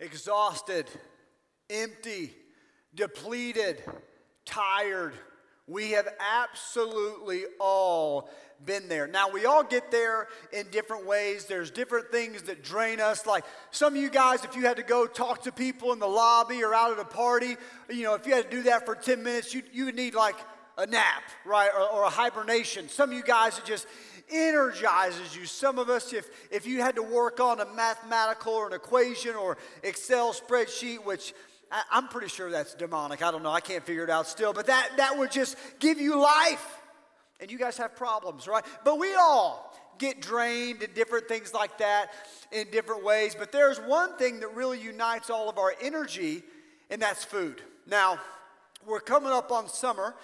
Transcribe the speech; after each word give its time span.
exhausted, 0.00 0.86
empty, 1.70 2.34
depleted, 2.94 3.82
tired. 4.44 5.14
We 5.66 5.92
have 5.92 6.08
absolutely 6.20 7.44
all 7.58 8.30
been 8.64 8.88
there. 8.88 9.06
Now, 9.06 9.28
we 9.30 9.44
all 9.46 9.64
get 9.64 9.90
there 9.90 10.28
in 10.52 10.68
different 10.70 11.06
ways. 11.06 11.46
There's 11.46 11.70
different 11.70 12.10
things 12.10 12.42
that 12.42 12.62
drain 12.62 13.00
us. 13.00 13.26
Like 13.26 13.44
some 13.70 13.94
of 13.94 14.00
you 14.00 14.08
guys, 14.08 14.44
if 14.44 14.56
you 14.56 14.62
had 14.62 14.76
to 14.76 14.82
go 14.82 15.06
talk 15.06 15.42
to 15.42 15.52
people 15.52 15.92
in 15.92 15.98
the 15.98 16.06
lobby 16.06 16.62
or 16.62 16.72
out 16.72 16.92
at 16.92 16.98
a 16.98 17.04
party, 17.04 17.56
you 17.90 18.04
know, 18.04 18.14
if 18.14 18.26
you 18.26 18.34
had 18.34 18.50
to 18.50 18.56
do 18.56 18.62
that 18.64 18.86
for 18.86 18.94
10 18.94 19.22
minutes, 19.22 19.52
you, 19.52 19.62
you 19.72 19.86
would 19.86 19.96
need 19.96 20.14
like 20.14 20.36
a 20.78 20.86
nap, 20.86 21.22
right? 21.44 21.70
Or, 21.74 21.88
or 21.90 22.02
a 22.04 22.10
hibernation. 22.10 22.88
Some 22.88 23.10
of 23.10 23.16
you 23.16 23.22
guys, 23.22 23.58
it 23.58 23.64
just 23.64 23.86
energizes 24.30 25.36
you. 25.36 25.46
Some 25.46 25.78
of 25.78 25.88
us, 25.88 26.12
if, 26.12 26.28
if 26.50 26.66
you 26.66 26.80
had 26.80 26.96
to 26.96 27.02
work 27.02 27.40
on 27.40 27.60
a 27.60 27.66
mathematical 27.74 28.52
or 28.52 28.66
an 28.66 28.72
equation 28.72 29.34
or 29.34 29.56
Excel 29.82 30.32
spreadsheet, 30.32 31.04
which 31.04 31.32
I, 31.70 31.82
I'm 31.90 32.08
pretty 32.08 32.28
sure 32.28 32.50
that's 32.50 32.74
demonic. 32.74 33.22
I 33.22 33.30
don't 33.30 33.42
know. 33.42 33.50
I 33.50 33.60
can't 33.60 33.84
figure 33.84 34.04
it 34.04 34.10
out 34.10 34.26
still. 34.26 34.52
But 34.52 34.66
that, 34.66 34.90
that 34.96 35.18
would 35.18 35.30
just 35.30 35.56
give 35.78 36.00
you 36.00 36.20
life. 36.20 36.78
And 37.40 37.50
you 37.50 37.58
guys 37.58 37.76
have 37.78 37.96
problems, 37.96 38.48
right? 38.48 38.64
But 38.84 38.98
we 38.98 39.14
all 39.14 39.74
get 39.98 40.20
drained 40.20 40.82
and 40.82 40.92
different 40.94 41.28
things 41.28 41.52
like 41.54 41.78
that 41.78 42.10
in 42.52 42.70
different 42.70 43.04
ways. 43.04 43.34
But 43.38 43.52
there's 43.52 43.78
one 43.78 44.16
thing 44.16 44.40
that 44.40 44.54
really 44.54 44.80
unites 44.80 45.30
all 45.30 45.48
of 45.48 45.58
our 45.58 45.74
energy, 45.80 46.42
and 46.90 47.00
that's 47.00 47.24
food. 47.24 47.60
Now, 47.86 48.18
we're 48.86 49.00
coming 49.00 49.32
up 49.32 49.50
on 49.52 49.68
summer, 49.68 50.14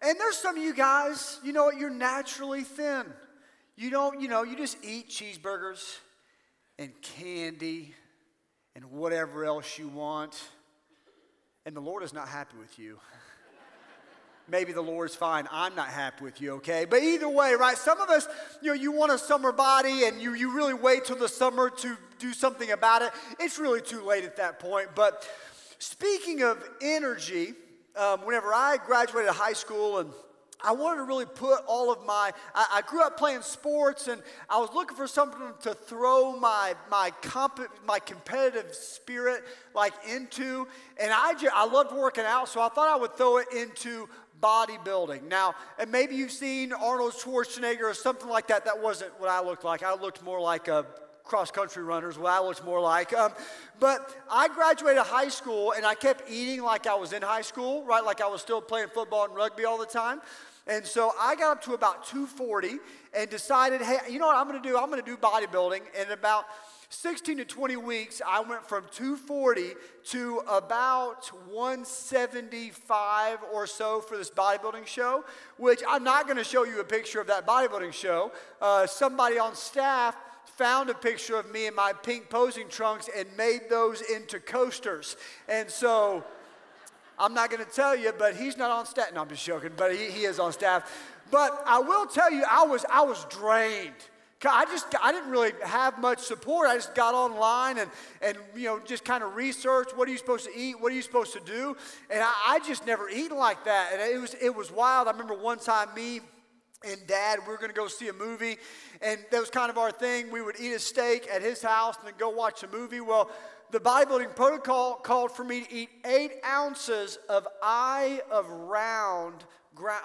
and 0.00 0.18
there's 0.18 0.36
some 0.36 0.56
of 0.56 0.62
you 0.62 0.74
guys, 0.74 1.40
you 1.44 1.52
know 1.52 1.64
what, 1.64 1.76
you're 1.76 1.90
naturally 1.90 2.62
thin. 2.62 3.06
You 3.82 3.90
don't, 3.90 4.20
you 4.20 4.28
know, 4.28 4.44
you 4.44 4.56
just 4.56 4.76
eat 4.84 5.08
cheeseburgers 5.08 5.98
and 6.78 6.92
candy 7.02 7.92
and 8.76 8.84
whatever 8.92 9.44
else 9.44 9.76
you 9.76 9.88
want. 9.88 10.40
And 11.66 11.74
the 11.74 11.80
Lord 11.80 12.04
is 12.04 12.12
not 12.12 12.28
happy 12.28 12.56
with 12.60 12.78
you. 12.78 13.00
Maybe 14.46 14.70
the 14.72 14.80
Lord's 14.80 15.16
fine. 15.16 15.48
I'm 15.50 15.74
not 15.74 15.88
happy 15.88 16.22
with 16.22 16.40
you, 16.40 16.52
okay? 16.52 16.84
But 16.88 17.02
either 17.02 17.28
way, 17.28 17.54
right? 17.54 17.76
Some 17.76 18.00
of 18.00 18.08
us, 18.08 18.28
you 18.60 18.68
know, 18.68 18.74
you 18.74 18.92
want 18.92 19.10
a 19.10 19.18
summer 19.18 19.50
body 19.50 20.04
and 20.04 20.22
you, 20.22 20.34
you 20.34 20.54
really 20.54 20.74
wait 20.74 21.04
till 21.04 21.16
the 21.16 21.28
summer 21.28 21.68
to 21.68 21.98
do 22.20 22.32
something 22.32 22.70
about 22.70 23.02
it. 23.02 23.10
It's 23.40 23.58
really 23.58 23.80
too 23.80 24.04
late 24.04 24.22
at 24.22 24.36
that 24.36 24.60
point. 24.60 24.90
But 24.94 25.28
speaking 25.80 26.44
of 26.44 26.62
energy, 26.80 27.54
um, 27.96 28.20
whenever 28.20 28.54
I 28.54 28.76
graduated 28.86 29.32
high 29.32 29.54
school 29.54 29.98
and 29.98 30.12
I 30.64 30.72
wanted 30.72 30.98
to 30.98 31.04
really 31.04 31.26
put 31.26 31.60
all 31.66 31.92
of 31.92 32.04
my, 32.04 32.32
I, 32.54 32.66
I, 32.74 32.82
grew 32.82 33.02
up 33.02 33.16
playing 33.16 33.42
sports 33.42 34.08
and 34.08 34.22
I 34.48 34.58
was 34.58 34.70
looking 34.74 34.96
for 34.96 35.06
something 35.06 35.40
to 35.62 35.74
throw 35.74 36.38
my, 36.38 36.74
my, 36.90 37.10
comp, 37.22 37.60
my 37.86 37.98
competitive 37.98 38.74
spirit 38.74 39.44
like 39.74 39.94
into. 40.08 40.66
And 41.00 41.12
I, 41.12 41.34
just, 41.34 41.54
I 41.54 41.66
loved 41.66 41.92
working 41.92 42.24
out, 42.24 42.48
so 42.48 42.60
I 42.60 42.68
thought 42.68 42.88
I 42.88 42.96
would 42.96 43.16
throw 43.16 43.38
it 43.38 43.48
into 43.56 44.08
bodybuilding. 44.42 45.28
Now, 45.28 45.54
and 45.78 45.90
maybe 45.90 46.16
you've 46.16 46.32
seen 46.32 46.72
Arnold 46.72 47.12
Schwarzenegger 47.12 47.84
or 47.84 47.94
something 47.94 48.28
like 48.28 48.48
that. 48.48 48.64
That 48.64 48.82
wasn't 48.82 49.18
what 49.20 49.30
I 49.30 49.40
looked 49.40 49.64
like. 49.64 49.82
I 49.82 49.94
looked 49.94 50.22
more 50.22 50.40
like 50.40 50.68
a 50.68 50.84
cross 51.24 51.50
country 51.50 51.82
runners, 51.82 52.18
what 52.18 52.32
I 52.32 52.40
looked 52.40 52.64
more 52.64 52.80
like. 52.80 53.12
Um, 53.14 53.32
but 53.78 54.14
I 54.30 54.48
graduated 54.48 55.02
high 55.02 55.28
school 55.28 55.72
and 55.72 55.86
I 55.86 55.94
kept 55.94 56.28
eating 56.30 56.62
like 56.62 56.86
I 56.86 56.94
was 56.94 57.12
in 57.12 57.22
high 57.22 57.42
school, 57.42 57.84
right? 57.84 58.04
Like 58.04 58.20
I 58.20 58.26
was 58.26 58.42
still 58.42 58.60
playing 58.60 58.88
football 58.88 59.24
and 59.24 59.34
rugby 59.34 59.64
all 59.64 59.78
the 59.78 59.86
time. 59.86 60.20
And 60.66 60.86
so 60.86 61.12
I 61.20 61.34
got 61.34 61.58
up 61.58 61.62
to 61.64 61.74
about 61.74 62.06
240 62.06 62.78
and 63.16 63.28
decided, 63.28 63.82
hey, 63.82 63.98
you 64.08 64.18
know 64.18 64.26
what 64.26 64.36
I'm 64.36 64.48
going 64.48 64.62
to 64.62 64.68
do? 64.68 64.78
I'm 64.78 64.88
going 64.90 65.02
to 65.02 65.06
do 65.06 65.16
bodybuilding. 65.16 65.80
And 65.98 66.10
about 66.10 66.44
16 66.88 67.38
to 67.38 67.44
20 67.44 67.76
weeks, 67.76 68.22
I 68.26 68.40
went 68.40 68.64
from 68.68 68.84
240 68.92 69.72
to 70.10 70.42
about 70.48 71.26
175 71.50 73.38
or 73.52 73.66
so 73.66 74.00
for 74.00 74.16
this 74.16 74.30
bodybuilding 74.30 74.86
show, 74.86 75.24
which 75.56 75.82
I'm 75.88 76.04
not 76.04 76.26
going 76.26 76.36
to 76.36 76.44
show 76.44 76.64
you 76.64 76.80
a 76.80 76.84
picture 76.84 77.20
of 77.20 77.26
that 77.26 77.46
bodybuilding 77.46 77.92
show. 77.92 78.30
Uh, 78.60 78.86
somebody 78.86 79.38
on 79.38 79.56
staff 79.56 80.14
found 80.44 80.90
a 80.90 80.94
picture 80.94 81.36
of 81.36 81.50
me 81.50 81.66
in 81.66 81.74
my 81.74 81.92
pink 81.92 82.28
posing 82.28 82.68
trunks 82.68 83.08
and 83.16 83.26
made 83.36 83.62
those 83.70 84.02
into 84.02 84.38
coasters. 84.38 85.16
And 85.48 85.70
so 85.70 86.22
I'm 87.18 87.34
not 87.34 87.50
going 87.50 87.64
to 87.64 87.70
tell 87.70 87.96
you, 87.96 88.12
but 88.18 88.36
he's 88.36 88.56
not 88.56 88.70
on 88.70 88.86
staff. 88.86 89.12
No, 89.14 89.22
I'm 89.22 89.28
just 89.28 89.44
joking, 89.44 89.70
but 89.76 89.92
he, 89.92 90.10
he 90.10 90.24
is 90.24 90.38
on 90.38 90.52
staff. 90.52 90.90
But 91.30 91.62
I 91.66 91.78
will 91.78 92.06
tell 92.06 92.30
you, 92.30 92.44
I 92.48 92.64
was, 92.64 92.84
I 92.90 93.02
was 93.02 93.24
drained. 93.26 93.94
I 94.44 94.64
just 94.64 94.86
I 95.00 95.12
didn't 95.12 95.30
really 95.30 95.52
have 95.64 95.98
much 96.00 96.18
support. 96.18 96.68
I 96.68 96.74
just 96.74 96.94
got 96.94 97.14
online 97.14 97.78
and 97.78 97.90
and 98.20 98.36
you 98.56 98.64
know 98.64 98.80
just 98.80 99.04
kind 99.04 99.22
of 99.22 99.36
researched 99.36 99.96
what 99.96 100.08
are 100.08 100.10
you 100.10 100.18
supposed 100.18 100.46
to 100.46 100.58
eat, 100.58 100.80
what 100.80 100.90
are 100.90 100.96
you 100.96 101.02
supposed 101.02 101.32
to 101.34 101.40
do, 101.40 101.76
and 102.10 102.22
I, 102.22 102.32
I 102.48 102.58
just 102.66 102.84
never 102.84 103.08
eaten 103.08 103.36
like 103.36 103.64
that. 103.66 103.90
And 103.92 104.02
it 104.02 104.20
was 104.20 104.34
it 104.40 104.54
was 104.54 104.72
wild. 104.72 105.06
I 105.06 105.12
remember 105.12 105.34
one 105.34 105.58
time 105.58 105.94
me 105.94 106.20
and 106.84 107.06
dad 107.06 107.38
we 107.46 107.52
were 107.52 107.58
going 107.58 107.70
to 107.70 107.76
go 107.76 107.86
see 107.88 108.08
a 108.08 108.12
movie 108.12 108.56
and 109.00 109.20
that 109.30 109.38
was 109.38 109.50
kind 109.50 109.70
of 109.70 109.78
our 109.78 109.92
thing 109.92 110.30
we 110.30 110.42
would 110.42 110.56
eat 110.58 110.72
a 110.72 110.78
steak 110.78 111.28
at 111.32 111.40
his 111.40 111.62
house 111.62 111.96
and 111.98 112.06
then 112.06 112.14
go 112.18 112.30
watch 112.30 112.62
a 112.62 112.68
movie 112.68 113.00
well 113.00 113.30
the 113.72 113.80
bodybuilding 113.80 114.36
protocol 114.36 114.94
called 114.94 115.32
for 115.32 115.44
me 115.44 115.62
to 115.62 115.74
eat 115.74 115.88
eight 116.04 116.32
ounces 116.46 117.18
of 117.28 117.48
eye 117.62 118.20
of 118.30 118.48
round, 118.48 119.44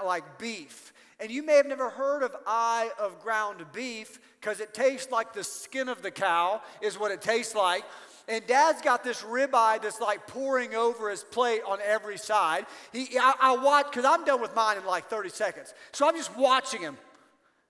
like 0.04 0.40
beef. 0.40 0.94
And 1.20 1.30
you 1.30 1.44
may 1.44 1.56
have 1.58 1.66
never 1.66 1.90
heard 1.90 2.24
of 2.24 2.34
eye 2.46 2.90
of 2.98 3.22
ground 3.22 3.66
beef 3.74 4.20
because 4.40 4.62
it 4.62 4.74
tastes 4.74 5.12
like 5.12 5.34
the 5.34 5.44
skin 5.44 5.90
of 5.90 6.02
the 6.02 6.12
cow, 6.12 6.62
is 6.82 6.98
what 6.98 7.12
it 7.12 7.22
tastes 7.22 7.56
like. 7.56 7.84
And 8.30 8.46
dad's 8.48 8.82
got 8.82 9.04
this 9.04 9.22
ribeye 9.22 9.82
that's 9.82 10.00
like 10.00 10.28
pouring 10.28 10.74
over 10.74 11.10
his 11.10 11.24
plate 11.24 11.62
on 11.68 11.80
every 11.86 12.18
side. 12.18 12.66
He, 12.94 13.18
I, 13.20 13.34
I 13.40 13.58
watch, 13.58 13.88
because 13.90 14.06
I'm 14.06 14.24
done 14.24 14.42
with 14.42 14.56
mine 14.56 14.78
in 14.78 14.86
like 14.86 15.10
30 15.10 15.30
seconds. 15.30 15.74
So 15.92 16.08
I'm 16.08 16.16
just 16.16 16.36
watching 16.38 16.82
him 16.82 16.98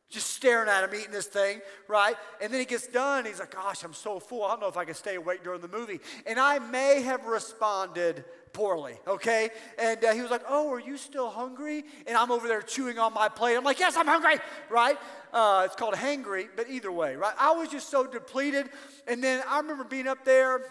just 0.09 0.31
staring 0.31 0.69
at 0.69 0.84
him 0.84 0.97
eating 0.97 1.12
this 1.12 1.25
thing, 1.25 1.59
right? 1.88 2.16
And 2.41 2.51
then 2.51 2.62
he 2.62 2.66
gets 2.66 2.88
done. 2.88 3.25
he's 3.25 3.40
like, 3.40 3.51
Gosh, 3.53 3.84
I'm 3.84 3.94
so 3.94 4.19
full. 4.19 4.45
I 4.45 4.51
don't 4.51 4.62
know 4.62 4.68
if 4.68 4.78
I 4.78 4.85
can 4.85 4.94
stay 4.94 5.16
awake 5.16 5.44
during 5.44 5.59
the 5.59 5.68
movie. 5.68 6.00
And 6.25 6.40
I 6.40 6.59
may 6.59 7.01
have 7.01 7.25
responded 7.25 8.23
poorly, 8.53 8.97
okay? 9.06 9.50
And 9.78 10.03
uh, 10.03 10.13
he 10.13 10.22
was 10.22 10.31
like, 10.31 10.44
Oh, 10.47 10.72
are 10.72 10.79
you 10.79 10.96
still 10.96 11.29
hungry? 11.29 11.84
And 12.06 12.16
I'm 12.16 12.31
over 12.31 12.47
there 12.47 12.62
chewing 12.62 12.97
on 13.00 13.13
my 13.13 13.28
plate. 13.28 13.57
I'm 13.57 13.66
like, 13.66 13.79
Yes, 13.79 13.97
I'm 13.97 14.07
hungry, 14.07 14.35
right? 14.69 14.97
Uh, 15.34 15.63
it's 15.66 15.75
called 15.75 15.96
hangry, 15.96 16.47
but 16.56 16.69
either 16.69 16.91
way, 16.91 17.17
right? 17.17 17.35
I 17.38 17.51
was 17.51 17.67
just 17.67 17.90
so 17.90 18.07
depleted. 18.07 18.69
And 19.07 19.22
then 19.22 19.44
I 19.47 19.59
remember 19.59 19.84
being 19.84 20.07
up 20.07 20.23
there, 20.23 20.62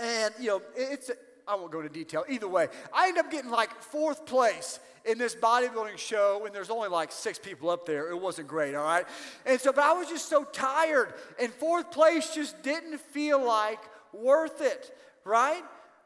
and, 0.00 0.34
you 0.40 0.48
know, 0.48 0.62
it's, 0.76 1.12
I 1.46 1.54
won't 1.54 1.70
go 1.70 1.78
into 1.78 1.92
detail. 1.92 2.24
Either 2.28 2.48
way, 2.48 2.66
I 2.92 3.08
end 3.08 3.18
up 3.18 3.30
getting 3.30 3.50
like 3.50 3.70
fourth 3.82 4.26
place 4.26 4.80
in 5.04 5.18
this 5.18 5.34
bodybuilding 5.34 5.98
show 5.98 6.40
when 6.42 6.52
there's 6.52 6.70
only 6.70 6.88
like 6.88 7.12
six 7.12 7.38
people 7.38 7.70
up 7.70 7.86
there. 7.86 8.10
It 8.10 8.20
wasn't 8.20 8.48
great, 8.48 8.74
all 8.74 8.84
right? 8.84 9.06
And 9.46 9.60
so, 9.60 9.72
but 9.72 9.84
I 9.84 9.92
was 9.92 10.08
just 10.08 10.28
so 10.28 10.44
tired, 10.44 11.14
and 11.40 11.52
fourth 11.52 11.90
place 11.90 12.34
just 12.34 12.62
didn't 12.62 12.98
feel 13.00 13.44
like 13.44 13.80
worth 14.12 14.60
it, 14.60 14.96
right? 15.24 15.62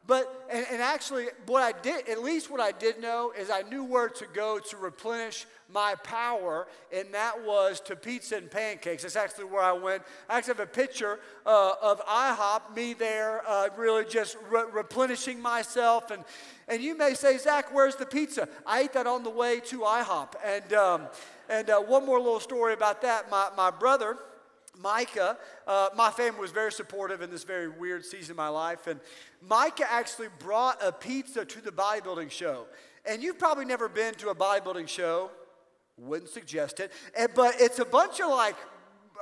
But, 0.06 0.46
and, 0.50 0.66
and, 0.70 0.82
actually, 0.82 1.28
what 1.46 1.62
I 1.62 1.72
did, 1.80 2.10
at 2.10 2.22
least 2.22 2.50
what 2.50 2.60
I 2.60 2.72
did 2.72 3.00
know, 3.00 3.32
is 3.38 3.48
I 3.48 3.62
knew 3.62 3.84
where 3.84 4.10
to 4.10 4.26
go 4.34 4.58
to 4.58 4.76
replenish 4.76 5.46
my 5.72 5.94
power, 6.02 6.66
and 6.92 7.12
that 7.12 7.44
was 7.44 7.80
to 7.80 7.96
pizza 7.96 8.36
and 8.36 8.50
pancakes. 8.50 9.02
That's 9.02 9.16
actually 9.16 9.44
where 9.44 9.62
I 9.62 9.72
went. 9.72 10.02
I 10.28 10.38
actually 10.38 10.54
have 10.54 10.60
a 10.60 10.66
picture 10.66 11.18
uh, 11.46 11.74
of 11.82 12.04
IHOP, 12.06 12.74
me 12.76 12.94
there, 12.94 13.42
uh, 13.46 13.68
really 13.76 14.04
just 14.04 14.36
re- 14.50 14.64
replenishing 14.72 15.40
myself. 15.40 16.10
And, 16.10 16.24
and 16.68 16.82
you 16.82 16.96
may 16.96 17.14
say, 17.14 17.38
Zac, 17.38 17.74
where's 17.74 17.96
the 17.96 18.06
pizza? 18.06 18.48
I 18.66 18.82
ate 18.82 18.92
that 18.92 19.06
on 19.06 19.22
the 19.22 19.30
way 19.30 19.60
to 19.60 19.80
IHOP. 19.80 20.34
And, 20.44 20.72
um, 20.74 21.02
and 21.48 21.70
uh, 21.70 21.80
one 21.80 22.06
more 22.06 22.18
little 22.18 22.40
story 22.40 22.72
about 22.72 23.02
that. 23.02 23.30
My, 23.30 23.48
my 23.56 23.70
brother, 23.70 24.16
Micah, 24.78 25.38
uh, 25.66 25.88
my 25.96 26.10
family 26.10 26.40
was 26.40 26.50
very 26.50 26.72
supportive 26.72 27.22
in 27.22 27.30
this 27.30 27.44
very 27.44 27.68
weird 27.68 28.04
season 28.04 28.32
of 28.32 28.36
my 28.36 28.48
life. 28.48 28.86
And 28.86 29.00
Micah 29.40 29.90
actually 29.90 30.28
brought 30.38 30.78
a 30.82 30.92
pizza 30.92 31.44
to 31.44 31.60
the 31.60 31.70
bodybuilding 31.70 32.30
show. 32.30 32.66
And 33.06 33.22
you've 33.22 33.38
probably 33.38 33.64
never 33.64 33.88
been 33.88 34.14
to 34.14 34.30
a 34.30 34.34
bodybuilding 34.34 34.88
show, 34.88 35.30
wouldn't 35.96 36.30
suggest 36.30 36.80
it. 36.80 36.92
And, 37.16 37.28
but 37.34 37.54
it's 37.60 37.78
a 37.78 37.84
bunch 37.84 38.20
of 38.20 38.30
like, 38.30 38.56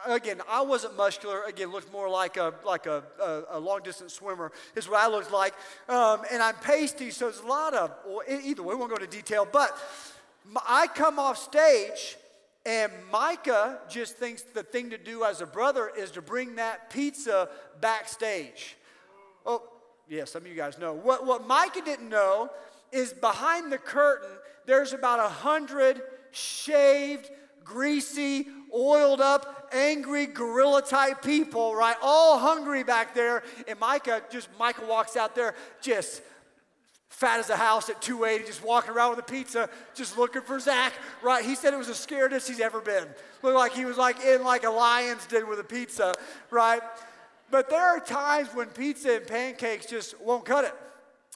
again, 0.06 0.40
I 0.48 0.62
wasn't 0.62 0.96
muscular. 0.96 1.42
Again, 1.44 1.70
looked 1.70 1.92
more 1.92 2.08
like 2.08 2.36
a, 2.36 2.54
like 2.64 2.86
a, 2.86 3.02
a, 3.20 3.42
a 3.50 3.60
long 3.60 3.80
distance 3.82 4.14
swimmer, 4.14 4.52
is 4.74 4.88
what 4.88 5.00
I 5.00 5.08
looked 5.08 5.32
like. 5.32 5.54
Um, 5.88 6.22
and 6.30 6.42
I'm 6.42 6.56
pasty, 6.56 7.10
so 7.10 7.26
there's 7.26 7.40
a 7.40 7.46
lot 7.46 7.74
of, 7.74 7.92
well, 8.06 8.22
either 8.28 8.62
way, 8.62 8.74
we 8.74 8.80
won't 8.80 8.90
go 8.90 8.96
into 8.96 9.06
detail. 9.06 9.46
But 9.50 9.76
I 10.66 10.86
come 10.88 11.18
off 11.18 11.38
stage 11.38 12.16
and 12.64 12.92
Micah 13.10 13.80
just 13.88 14.16
thinks 14.16 14.42
the 14.42 14.62
thing 14.62 14.90
to 14.90 14.98
do 14.98 15.24
as 15.24 15.40
a 15.40 15.46
brother 15.46 15.90
is 15.96 16.12
to 16.12 16.22
bring 16.22 16.56
that 16.56 16.90
pizza 16.90 17.48
backstage. 17.80 18.76
Oh, 19.44 19.62
yeah, 20.08 20.24
some 20.24 20.42
of 20.42 20.48
you 20.48 20.54
guys 20.54 20.78
know. 20.78 20.92
What, 20.92 21.26
what 21.26 21.46
Micah 21.46 21.82
didn't 21.84 22.08
know 22.08 22.50
is 22.92 23.12
behind 23.12 23.72
the 23.72 23.78
curtain, 23.78 24.30
there's 24.66 24.92
about 24.92 25.18
a 25.18 25.28
hundred 25.28 26.02
shaved, 26.32 27.30
greasy, 27.64 28.48
oiled 28.74 29.20
up 29.20 29.68
angry 29.72 30.26
gorilla 30.26 30.82
type 30.82 31.22
people, 31.22 31.74
right? 31.74 31.96
All 32.02 32.38
hungry 32.38 32.84
back 32.84 33.14
there. 33.14 33.42
And 33.66 33.78
Micah, 33.80 34.22
just 34.30 34.48
Micah 34.58 34.86
walks 34.86 35.16
out 35.16 35.34
there, 35.34 35.54
just 35.80 36.22
fat 37.08 37.38
as 37.38 37.50
a 37.50 37.56
house 37.56 37.88
at 37.88 38.00
280, 38.00 38.46
just 38.46 38.64
walking 38.64 38.90
around 38.90 39.10
with 39.10 39.18
a 39.18 39.30
pizza, 39.30 39.68
just 39.94 40.16
looking 40.16 40.42
for 40.42 40.58
Zac, 40.58 40.92
right? 41.22 41.44
He 41.44 41.54
said 41.54 41.74
it 41.74 41.76
was 41.76 41.88
the 41.88 41.94
scariest 41.94 42.48
he's 42.48 42.60
ever 42.60 42.80
been. 42.80 43.06
Looked 43.42 43.56
like 43.56 43.72
he 43.72 43.84
was 43.84 43.96
like 43.96 44.20
in 44.24 44.42
like 44.42 44.64
a 44.64 44.70
lion's 44.70 45.26
den 45.26 45.48
with 45.48 45.60
a 45.60 45.64
pizza, 45.64 46.14
right? 46.50 46.80
But 47.50 47.68
there 47.68 47.82
are 47.82 48.00
times 48.00 48.48
when 48.54 48.68
pizza 48.68 49.16
and 49.16 49.26
pancakes 49.26 49.86
just 49.86 50.18
won't 50.20 50.44
cut 50.44 50.64
it. 50.64 50.74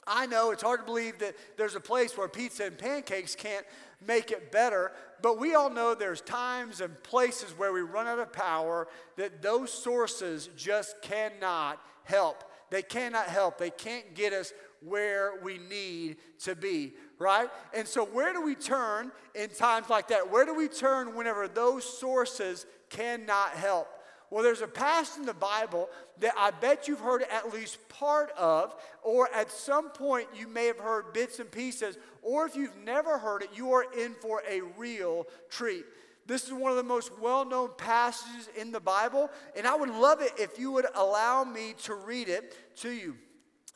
I 0.07 0.25
know 0.25 0.51
it's 0.51 0.63
hard 0.63 0.79
to 0.79 0.85
believe 0.85 1.19
that 1.19 1.35
there's 1.57 1.75
a 1.75 1.79
place 1.79 2.17
where 2.17 2.27
pizza 2.27 2.65
and 2.65 2.77
pancakes 2.77 3.35
can't 3.35 3.65
make 4.05 4.31
it 4.31 4.51
better, 4.51 4.91
but 5.21 5.39
we 5.39 5.55
all 5.55 5.69
know 5.69 5.95
there's 5.95 6.21
times 6.21 6.81
and 6.81 7.01
places 7.03 7.51
where 7.57 7.73
we 7.73 7.81
run 7.81 8.07
out 8.07 8.19
of 8.19 8.31
power 8.31 8.87
that 9.15 9.41
those 9.41 9.71
sources 9.71 10.49
just 10.55 11.01
cannot 11.01 11.81
help. 12.03 12.43
They 12.69 12.81
cannot 12.81 13.27
help. 13.27 13.57
They 13.57 13.69
can't 13.69 14.13
get 14.13 14.33
us 14.33 14.53
where 14.81 15.39
we 15.41 15.57
need 15.57 16.17
to 16.39 16.55
be, 16.55 16.93
right? 17.17 17.49
And 17.73 17.87
so, 17.87 18.05
where 18.05 18.33
do 18.33 18.41
we 18.41 18.55
turn 18.55 19.11
in 19.33 19.49
times 19.49 19.89
like 19.89 20.09
that? 20.09 20.29
Where 20.29 20.45
do 20.45 20.53
we 20.53 20.67
turn 20.67 21.15
whenever 21.15 21.47
those 21.47 21.83
sources 21.83 22.65
cannot 22.89 23.51
help? 23.51 23.87
Well, 24.29 24.43
there's 24.43 24.61
a 24.61 24.67
passage 24.67 25.19
in 25.19 25.25
the 25.25 25.33
Bible 25.33 25.89
that 26.19 26.33
I 26.37 26.51
bet 26.51 26.87
you've 26.87 26.99
heard 26.99 27.23
at 27.31 27.53
least 27.53 27.87
part 27.87 28.31
of, 28.37 28.75
or 29.01 29.33
at 29.33 29.51
some 29.51 29.89
point 29.89 30.27
you 30.35 30.47
may 30.47 30.65
have 30.65 30.79
heard 30.79 31.13
bits 31.13 31.39
and 31.39 31.49
pieces, 31.49 31.97
or 32.21 32.45
if 32.45 32.55
you've 32.55 32.77
never 32.83 33.17
heard 33.17 33.43
it, 33.43 33.49
you 33.55 33.71
are 33.71 33.85
in 33.93 34.15
for 34.15 34.41
a 34.49 34.61
real 34.77 35.27
treat. 35.49 35.85
This 36.25 36.45
is 36.45 36.51
one 36.51 36.71
of 36.71 36.77
the 36.77 36.83
most 36.83 37.17
well 37.19 37.45
known 37.45 37.69
passages 37.77 38.49
in 38.57 38.73
the 38.73 38.81
Bible, 38.81 39.31
and 39.55 39.65
I 39.65 39.75
would 39.75 39.89
love 39.89 40.21
it 40.21 40.33
if 40.37 40.59
you 40.59 40.73
would 40.73 40.87
allow 40.93 41.45
me 41.45 41.73
to 41.83 41.95
read 41.95 42.27
it 42.27 42.53
to 42.77 42.91
you. 42.91 43.15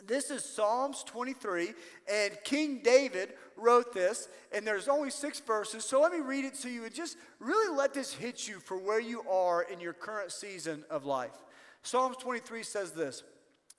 This 0.08 0.32
is 0.32 0.44
Psalms 0.44 1.04
23, 1.04 1.74
and 2.12 2.38
King 2.44 2.82
David 2.84 3.34
wrote 3.56 3.94
this, 3.94 4.28
and 4.52 4.66
there's 4.66 4.88
only 4.88 5.10
six 5.10 5.40
verses. 5.40 5.86
So 5.86 6.02
let 6.02 6.12
me 6.12 6.20
read 6.20 6.46
it 6.46 6.56
to 6.62 6.70
you 6.70 6.86
and 6.86 6.94
just 6.94 7.18
really 7.40 7.76
let 7.76 7.94
this 7.94 8.14
hit 8.14 8.48
you 8.48 8.60
for 8.60 8.78
where 8.78 9.00
you 9.00 9.22
are 9.30 9.64
in 9.64 9.80
your 9.80 9.94
current 9.94 10.32
season 10.32 10.84
of 10.90 11.06
life. 11.06 11.36
Psalms 11.84 12.18
23 12.18 12.64
says 12.64 12.92
this 12.92 13.24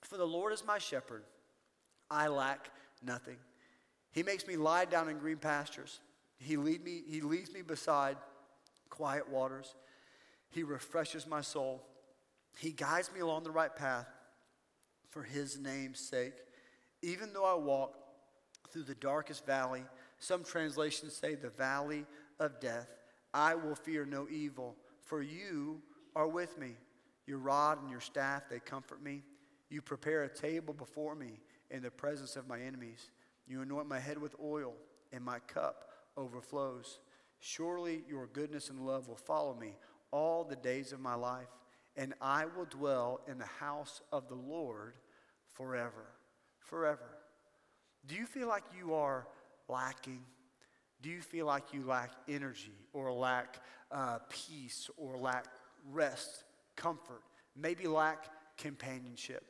For 0.01 0.17
the 0.17 0.25
Lord 0.25 0.53
is 0.53 0.63
my 0.65 0.77
shepherd, 0.77 1.23
I 2.09 2.27
lack 2.27 2.69
nothing. 3.01 3.37
He 4.11 4.23
makes 4.23 4.47
me 4.47 4.55
lie 4.55 4.85
down 4.85 5.09
in 5.09 5.17
green 5.17 5.37
pastures. 5.37 5.99
He, 6.37 6.57
lead 6.57 6.83
me, 6.83 7.01
he 7.07 7.21
leads 7.21 7.51
me 7.51 7.61
beside 7.61 8.17
quiet 8.89 9.27
waters. 9.29 9.75
He 10.49 10.63
refreshes 10.63 11.25
my 11.25 11.41
soul. 11.41 11.81
He 12.59 12.71
guides 12.71 13.09
me 13.13 13.21
along 13.21 13.43
the 13.43 13.51
right 13.51 13.75
path 13.75 14.05
for 15.13 15.23
his 15.23 15.59
name's 15.59 15.99
sake. 15.99 16.33
Even 17.03 17.33
though 17.33 17.45
I 17.45 17.53
walk 17.53 17.95
through 18.69 18.83
the 18.83 18.95
darkest 18.95 19.45
valley, 19.45 19.83
some 20.17 20.43
translations 20.43 21.15
say 21.15 21.35
the 21.35 21.49
valley 21.49 22.05
of 22.39 22.59
death, 22.59 22.87
I 23.33 23.55
will 23.55 23.75
fear 23.75 24.05
no 24.05 24.27
evil, 24.29 24.75
for 25.03 25.21
you 25.21 25.81
are 26.15 26.27
with 26.27 26.57
me. 26.57 26.71
Your 27.27 27.37
rod 27.37 27.81
and 27.81 27.91
your 27.91 28.01
staff, 28.01 28.43
they 28.49 28.59
comfort 28.59 29.03
me. 29.03 29.21
You 29.69 29.81
prepare 29.81 30.23
a 30.23 30.33
table 30.33 30.73
before 30.73 31.15
me 31.15 31.39
in 31.69 31.83
the 31.83 31.91
presence 31.91 32.35
of 32.35 32.47
my 32.47 32.59
enemies. 32.59 33.11
You 33.47 33.61
anoint 33.61 33.87
my 33.87 33.99
head 33.99 34.17
with 34.17 34.35
oil, 34.43 34.73
and 35.11 35.23
my 35.23 35.39
cup 35.39 35.89
overflows. 36.17 36.99
Surely 37.39 38.03
your 38.09 38.27
goodness 38.27 38.69
and 38.69 38.85
love 38.85 39.07
will 39.07 39.15
follow 39.15 39.53
me 39.53 39.75
all 40.11 40.43
the 40.43 40.55
days 40.55 40.91
of 40.91 40.99
my 40.99 41.15
life, 41.15 41.49
and 41.95 42.13
I 42.21 42.45
will 42.45 42.65
dwell 42.65 43.21
in 43.27 43.37
the 43.37 43.45
house 43.45 44.01
of 44.11 44.27
the 44.27 44.35
Lord 44.35 44.93
forever. 45.53 46.05
Forever. 46.59 47.09
Do 48.05 48.15
you 48.15 48.25
feel 48.25 48.47
like 48.47 48.63
you 48.77 48.93
are 48.93 49.27
lacking? 49.69 50.21
Do 51.01 51.09
you 51.09 51.21
feel 51.21 51.45
like 51.45 51.73
you 51.73 51.83
lack 51.85 52.11
energy 52.27 52.73
or 52.93 53.11
lack 53.11 53.57
uh, 53.91 54.19
peace 54.29 54.89
or 54.97 55.17
lack 55.17 55.45
rest, 55.91 56.43
comfort, 56.75 57.21
maybe 57.55 57.87
lack 57.87 58.25
companionship? 58.57 59.43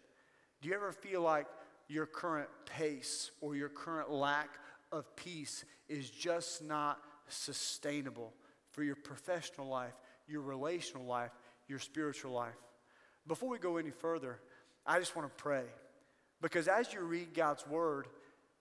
Do 0.61 0.69
you 0.69 0.75
ever 0.75 0.91
feel 0.91 1.21
like 1.21 1.47
your 1.87 2.05
current 2.05 2.49
pace 2.65 3.31
or 3.41 3.55
your 3.55 3.69
current 3.69 4.11
lack 4.11 4.49
of 4.91 5.15
peace 5.15 5.65
is 5.89 6.09
just 6.09 6.63
not 6.63 6.99
sustainable 7.27 8.33
for 8.71 8.83
your 8.83 8.95
professional 8.95 9.67
life, 9.67 9.93
your 10.27 10.41
relational 10.41 11.05
life, 11.05 11.31
your 11.67 11.79
spiritual 11.79 12.31
life? 12.31 12.53
Before 13.27 13.49
we 13.49 13.57
go 13.57 13.77
any 13.77 13.91
further, 13.91 14.39
I 14.85 14.99
just 14.99 15.15
want 15.15 15.27
to 15.27 15.43
pray. 15.43 15.63
Because 16.43 16.67
as 16.67 16.93
you 16.93 16.99
read 16.99 17.33
God's 17.33 17.65
word, 17.65 18.05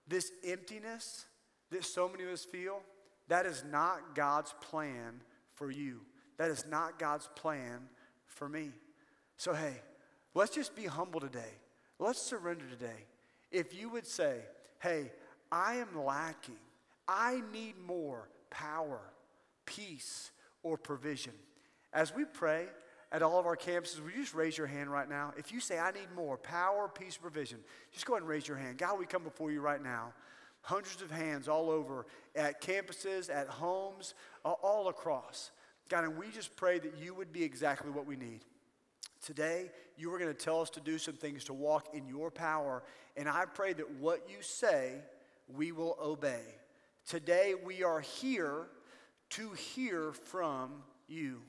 this 0.06 0.30
emptiness 0.46 1.26
that 1.70 1.84
so 1.84 2.08
many 2.08 2.22
of 2.22 2.30
us 2.30 2.44
feel, 2.44 2.80
that 3.26 3.44
is 3.44 3.64
not 3.70 4.14
God's 4.14 4.54
plan 4.60 5.20
for 5.54 5.68
you. 5.68 6.00
That 6.38 6.50
is 6.50 6.64
not 6.70 6.98
God's 6.98 7.28
plan 7.34 7.80
for 8.26 8.48
me. 8.48 8.70
So, 9.36 9.52
hey, 9.52 9.82
let's 10.32 10.54
just 10.54 10.76
be 10.76 10.84
humble 10.84 11.18
today. 11.18 11.58
Let's 11.98 12.22
surrender 12.22 12.64
today. 12.70 13.04
If 13.50 13.74
you 13.74 13.88
would 13.90 14.06
say, 14.06 14.36
hey, 14.80 15.10
I 15.50 15.74
am 15.74 16.04
lacking, 16.04 16.54
I 17.08 17.42
need 17.52 17.74
more 17.84 18.28
power, 18.48 19.00
peace, 19.66 20.30
or 20.62 20.76
provision. 20.76 21.32
As 21.92 22.14
we 22.14 22.26
pray, 22.26 22.66
at 23.12 23.22
all 23.22 23.38
of 23.38 23.46
our 23.46 23.56
campuses, 23.56 24.02
will 24.02 24.10
you 24.10 24.22
just 24.22 24.34
raise 24.34 24.56
your 24.56 24.66
hand 24.66 24.90
right 24.90 25.08
now? 25.08 25.34
If 25.36 25.52
you 25.52 25.60
say, 25.60 25.78
I 25.78 25.90
need 25.90 26.08
more 26.16 26.38
power, 26.38 26.88
peace, 26.88 27.16
provision, 27.16 27.58
just 27.92 28.06
go 28.06 28.14
ahead 28.14 28.22
and 28.22 28.28
raise 28.28 28.48
your 28.48 28.56
hand. 28.56 28.78
God, 28.78 28.98
we 28.98 29.04
come 29.04 29.22
before 29.22 29.52
you 29.52 29.60
right 29.60 29.82
now. 29.82 30.14
Hundreds 30.62 31.02
of 31.02 31.10
hands 31.10 31.46
all 31.46 31.70
over 31.70 32.06
at 32.34 32.62
campuses, 32.62 33.28
at 33.28 33.48
homes, 33.48 34.14
all 34.44 34.88
across. 34.88 35.50
God, 35.90 36.04
and 36.04 36.16
we 36.16 36.30
just 36.30 36.56
pray 36.56 36.78
that 36.78 36.94
you 36.98 37.14
would 37.14 37.32
be 37.32 37.42
exactly 37.42 37.90
what 37.90 38.06
we 38.06 38.16
need. 38.16 38.40
Today, 39.24 39.70
you 39.96 40.12
are 40.12 40.18
going 40.18 40.34
to 40.34 40.44
tell 40.44 40.60
us 40.60 40.70
to 40.70 40.80
do 40.80 40.96
some 40.98 41.14
things 41.14 41.44
to 41.44 41.52
walk 41.52 41.94
in 41.94 42.08
your 42.08 42.30
power, 42.30 42.82
and 43.16 43.28
I 43.28 43.44
pray 43.44 43.72
that 43.74 43.90
what 44.00 44.26
you 44.28 44.38
say, 44.40 44.94
we 45.54 45.70
will 45.70 45.98
obey. 46.02 46.40
Today, 47.06 47.54
we 47.62 47.82
are 47.82 48.00
here 48.00 48.68
to 49.30 49.50
hear 49.52 50.12
from 50.12 50.82
you. 51.08 51.42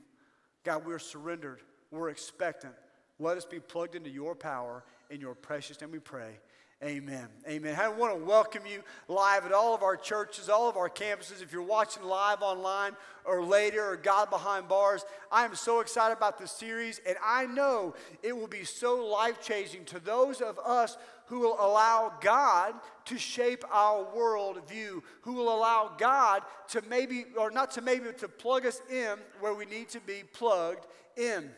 God, 0.64 0.86
we're 0.86 0.98
surrendered. 0.98 1.60
We're 1.90 2.08
expectant. 2.08 2.74
Let 3.18 3.36
us 3.36 3.44
be 3.44 3.60
plugged 3.60 3.94
into 3.94 4.10
your 4.10 4.34
power. 4.34 4.82
In 5.10 5.20
your 5.20 5.34
precious 5.34 5.80
name 5.80 5.92
we 5.92 5.98
pray. 5.98 6.38
Amen. 6.84 7.28
Amen. 7.48 7.78
I 7.80 7.88
want 7.88 8.14
to 8.14 8.22
welcome 8.22 8.66
you 8.66 8.82
live 9.08 9.46
at 9.46 9.52
all 9.52 9.74
of 9.74 9.82
our 9.82 9.96
churches, 9.96 10.50
all 10.50 10.68
of 10.68 10.76
our 10.76 10.90
campuses. 10.90 11.40
If 11.40 11.50
you're 11.50 11.62
watching 11.62 12.02
live 12.02 12.42
online 12.42 12.92
or 13.24 13.42
later 13.42 13.82
or 13.82 13.96
God 13.96 14.28
Behind 14.28 14.68
Bars, 14.68 15.02
I 15.32 15.46
am 15.46 15.54
so 15.54 15.80
excited 15.80 16.14
about 16.14 16.38
this 16.38 16.50
series, 16.50 17.00
and 17.06 17.16
I 17.24 17.46
know 17.46 17.94
it 18.22 18.36
will 18.36 18.48
be 18.48 18.64
so 18.64 19.02
life 19.02 19.40
changing 19.40 19.86
to 19.86 19.98
those 19.98 20.42
of 20.42 20.58
us 20.58 20.98
who 21.28 21.40
will 21.40 21.56
allow 21.58 22.12
God 22.20 22.74
to 23.06 23.16
shape 23.16 23.64
our 23.72 24.04
worldview, 24.14 25.00
who 25.22 25.32
will 25.32 25.56
allow 25.56 25.92
God 25.96 26.42
to 26.68 26.82
maybe, 26.90 27.24
or 27.38 27.50
not 27.50 27.70
to 27.72 27.80
maybe, 27.80 28.12
to 28.18 28.28
plug 28.28 28.66
us 28.66 28.82
in 28.92 29.16
where 29.40 29.54
we 29.54 29.64
need 29.64 29.88
to 29.88 30.00
be 30.00 30.22
plugged 30.34 30.86
in. 31.16 31.48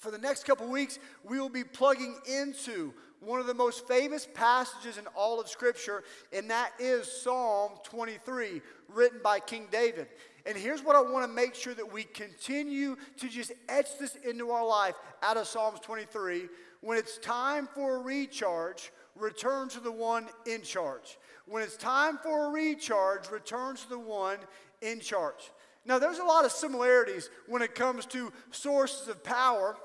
For 0.00 0.10
the 0.10 0.18
next 0.18 0.44
couple 0.44 0.66
weeks, 0.66 0.98
we 1.22 1.38
will 1.38 1.48
be 1.48 1.64
plugging 1.64 2.16
into 2.28 2.92
one 3.26 3.40
of 3.40 3.46
the 3.46 3.54
most 3.54 3.86
famous 3.86 4.26
passages 4.34 4.98
in 4.98 5.06
all 5.16 5.40
of 5.40 5.48
Scripture, 5.48 6.04
and 6.32 6.50
that 6.50 6.72
is 6.78 7.10
Psalm 7.10 7.72
23, 7.84 8.60
written 8.88 9.20
by 9.22 9.40
King 9.40 9.66
David. 9.70 10.08
And 10.46 10.56
here's 10.56 10.82
what 10.82 10.94
I 10.94 11.00
want 11.00 11.26
to 11.26 11.32
make 11.32 11.54
sure 11.54 11.74
that 11.74 11.90
we 11.90 12.04
continue 12.04 12.96
to 13.18 13.28
just 13.28 13.52
etch 13.68 13.98
this 13.98 14.16
into 14.16 14.50
our 14.50 14.66
life 14.66 14.94
out 15.22 15.36
of 15.36 15.46
Psalms 15.46 15.80
23. 15.80 16.48
When 16.82 16.98
it's 16.98 17.16
time 17.18 17.66
for 17.74 17.96
a 17.96 17.98
recharge, 17.98 18.92
return 19.16 19.68
to 19.70 19.80
the 19.80 19.92
one 19.92 20.28
in 20.46 20.62
charge. 20.62 21.18
When 21.46 21.62
it's 21.62 21.76
time 21.76 22.18
for 22.22 22.46
a 22.46 22.50
recharge, 22.50 23.30
return 23.30 23.76
to 23.76 23.88
the 23.88 23.98
one 23.98 24.38
in 24.82 25.00
charge. 25.00 25.50
Now, 25.86 25.98
there's 25.98 26.18
a 26.18 26.24
lot 26.24 26.44
of 26.44 26.52
similarities 26.52 27.30
when 27.46 27.62
it 27.62 27.74
comes 27.74 28.06
to 28.06 28.32
sources 28.50 29.08
of 29.08 29.22
power, 29.22 29.76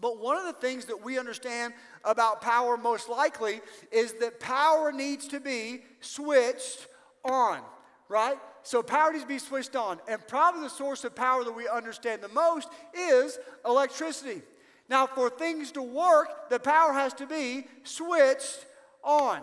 but 0.00 0.20
one 0.20 0.36
of 0.36 0.44
the 0.44 0.60
things 0.60 0.84
that 0.86 1.02
we 1.02 1.18
understand 1.18 1.72
about 2.04 2.40
power 2.40 2.76
most 2.76 3.08
likely 3.08 3.60
is 3.90 4.12
that 4.14 4.38
power 4.40 4.92
needs 4.92 5.28
to 5.28 5.40
be 5.40 5.82
switched 6.00 6.86
on, 7.24 7.60
right? 8.08 8.38
So 8.62 8.82
power 8.82 9.12
needs 9.12 9.24
to 9.24 9.28
be 9.28 9.38
switched 9.38 9.76
on. 9.76 9.98
And 10.08 10.24
probably 10.28 10.62
the 10.62 10.70
source 10.70 11.04
of 11.04 11.14
power 11.14 11.42
that 11.44 11.56
we 11.56 11.68
understand 11.68 12.22
the 12.22 12.28
most 12.28 12.68
is 12.94 13.38
electricity. 13.64 14.42
Now, 14.88 15.06
for 15.06 15.30
things 15.30 15.72
to 15.72 15.82
work, 15.82 16.48
the 16.50 16.58
power 16.58 16.92
has 16.92 17.12
to 17.14 17.26
be 17.26 17.66
switched 17.84 18.64
on, 19.02 19.40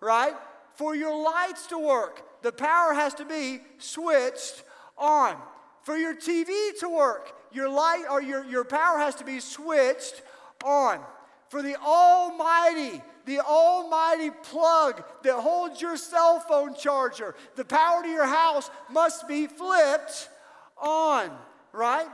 right? 0.00 0.34
For 0.74 0.94
your 0.94 1.22
lights 1.22 1.66
to 1.68 1.78
work, 1.78 2.42
the 2.42 2.52
power 2.52 2.94
has 2.94 3.14
to 3.14 3.24
be 3.24 3.60
switched 3.78 4.62
on. 4.96 5.36
For 5.82 5.96
your 5.96 6.14
TV 6.14 6.78
to 6.80 6.88
work, 6.88 7.32
your 7.52 7.68
light 7.68 8.04
or 8.10 8.22
your, 8.22 8.44
your 8.44 8.64
power 8.64 8.98
has 8.98 9.14
to 9.16 9.24
be 9.24 9.40
switched 9.40 10.22
on. 10.64 11.00
For 11.48 11.62
the 11.62 11.76
Almighty, 11.76 13.02
the 13.24 13.40
Almighty 13.40 14.30
plug 14.42 15.02
that 15.22 15.34
holds 15.34 15.80
your 15.80 15.96
cell 15.96 16.40
phone 16.40 16.74
charger, 16.74 17.34
the 17.56 17.64
power 17.64 18.02
to 18.02 18.08
your 18.08 18.26
house 18.26 18.70
must 18.90 19.26
be 19.26 19.46
flipped 19.46 20.28
on, 20.76 21.30
right? 21.72 22.08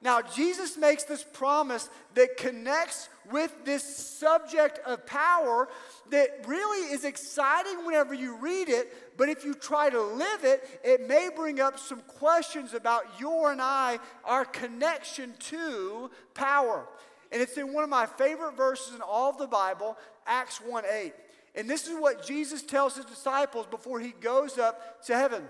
Now, 0.00 0.22
Jesus 0.22 0.76
makes 0.76 1.04
this 1.04 1.24
promise 1.24 1.90
that 2.14 2.36
connects 2.36 3.08
with 3.30 3.52
this 3.64 3.82
subject 3.82 4.78
of 4.86 5.04
power 5.06 5.68
that 6.10 6.44
really 6.46 6.92
is 6.92 7.04
exciting 7.04 7.84
whenever 7.84 8.14
you 8.14 8.36
read 8.36 8.68
it, 8.68 8.92
but 9.18 9.28
if 9.28 9.44
you 9.44 9.52
try 9.52 9.90
to 9.90 10.00
live 10.00 10.44
it, 10.44 10.80
it 10.84 11.06
may 11.06 11.28
bring 11.34 11.60
up 11.60 11.78
some 11.78 12.00
questions 12.02 12.72
about 12.72 13.02
your 13.20 13.50
and 13.50 13.60
I, 13.60 13.98
our 14.24 14.44
connection 14.44 15.34
to 15.40 16.10
power. 16.34 16.86
And 17.32 17.42
it's 17.42 17.58
in 17.58 17.74
one 17.74 17.82
of 17.82 17.90
my 17.90 18.06
favorite 18.06 18.56
verses 18.56 18.94
in 18.94 19.02
all 19.02 19.30
of 19.30 19.36
the 19.36 19.48
Bible, 19.48 19.98
Acts 20.24 20.60
1 20.60 20.84
8. 20.90 21.12
And 21.56 21.68
this 21.68 21.88
is 21.88 21.98
what 21.98 22.24
Jesus 22.24 22.62
tells 22.62 22.94
his 22.94 23.04
disciples 23.04 23.66
before 23.66 23.98
he 23.98 24.14
goes 24.20 24.56
up 24.56 25.02
to 25.06 25.16
heaven. 25.16 25.42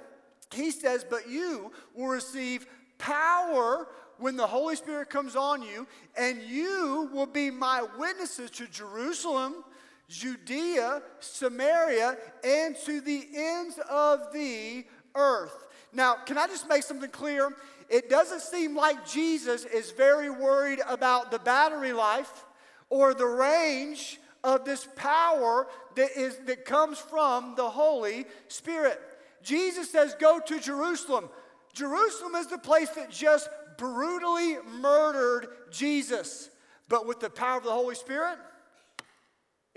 He 0.53 0.71
says, 0.71 1.05
But 1.09 1.29
you 1.29 1.71
will 1.95 2.09
receive 2.09 2.67
power 2.97 3.87
when 4.17 4.37
the 4.37 4.47
Holy 4.47 4.77
Spirit 4.77 5.11
comes 5.11 5.37
on 5.37 5.63
you, 5.63 5.87
and 6.17 6.43
you 6.43 7.11
will 7.13 7.27
be 7.27 7.51
my 7.51 7.87
witnesses 7.99 8.51
to 8.53 8.67
Jerusalem, 8.67 9.63
Judea, 10.09 11.03
Samaria, 11.21 12.17
and 12.43 12.77
to 12.87 13.01
the 13.01 13.27
ends 13.35 13.79
of 13.91 14.33
the 14.33 14.85
earth. 15.15 15.67
Now, 15.93 16.17
can 16.27 16.39
I 16.39 16.47
just 16.47 16.69
make 16.69 16.83
something 16.83 17.11
clear? 17.11 17.55
It 17.89 18.11
doesn't 18.11 18.43
seem 18.43 18.77
like 18.77 19.07
Jesus 19.07 19.65
is 19.65 19.91
very 19.91 20.31
worried 20.31 20.81
about 20.89 21.31
the 21.31 21.39
battery 21.39 21.93
life 21.93 22.45
or 22.91 23.15
the 23.15 23.27
range 23.27 24.19
of 24.45 24.65
this 24.65 24.87
power 24.97 25.67
that, 25.97 26.11
is, 26.17 26.39
that 26.47 26.65
comes 26.65 26.99
from 26.99 27.55
the 27.57 27.69
Holy 27.69 28.27
Spirit. 28.49 29.01
Jesus 29.43 29.91
says, 29.91 30.15
Go 30.19 30.41
to 30.41 30.61
Jerusalem. 30.61 31.29
Jerusalem 31.73 32.35
is 32.35 32.47
the 32.47 32.59
place 32.59 32.91
that 32.91 33.11
just 33.11 33.49
brutally 33.77 34.57
murdered 34.81 35.49
Jesus. 35.71 36.51
But 36.89 37.07
with 37.07 37.21
the 37.21 37.31
power 37.31 37.59
of 37.59 37.65
the 37.65 37.73
Holy 37.73 37.95
Spirit, 37.95 38.39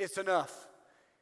it's 0.01 0.17
enough. 0.17 0.67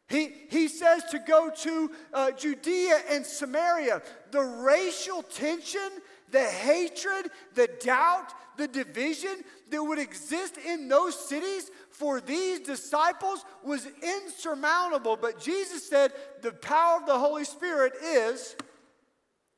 He, 0.08 0.32
he 0.50 0.68
says 0.68 1.04
to 1.12 1.20
go 1.20 1.52
to 1.56 1.92
uh, 2.14 2.32
Judea 2.32 3.00
and 3.12 3.26
Samaria. 3.26 4.02
The 4.32 4.42
racial 4.42 5.22
tension, 5.22 5.90
the 6.32 6.44
hatred, 6.44 7.30
the 7.54 7.70
doubt, 7.80 8.34
the 8.58 8.68
division 8.68 9.44
that 9.70 9.84
would 9.84 10.00
exist 10.00 10.58
in 10.58 10.88
those 10.88 11.18
cities 11.18 11.70
for 11.92 12.20
these 12.22 12.60
disciples 12.62 13.46
was 13.64 13.88
insurmountable. 14.02 15.16
But 15.16 15.40
Jesus 15.40 15.88
said 15.88 16.12
the 16.42 16.54
power 16.54 17.00
of 17.00 17.06
the 17.06 17.18
Holy 17.18 17.44
Spirit 17.44 17.94
is 18.04 18.56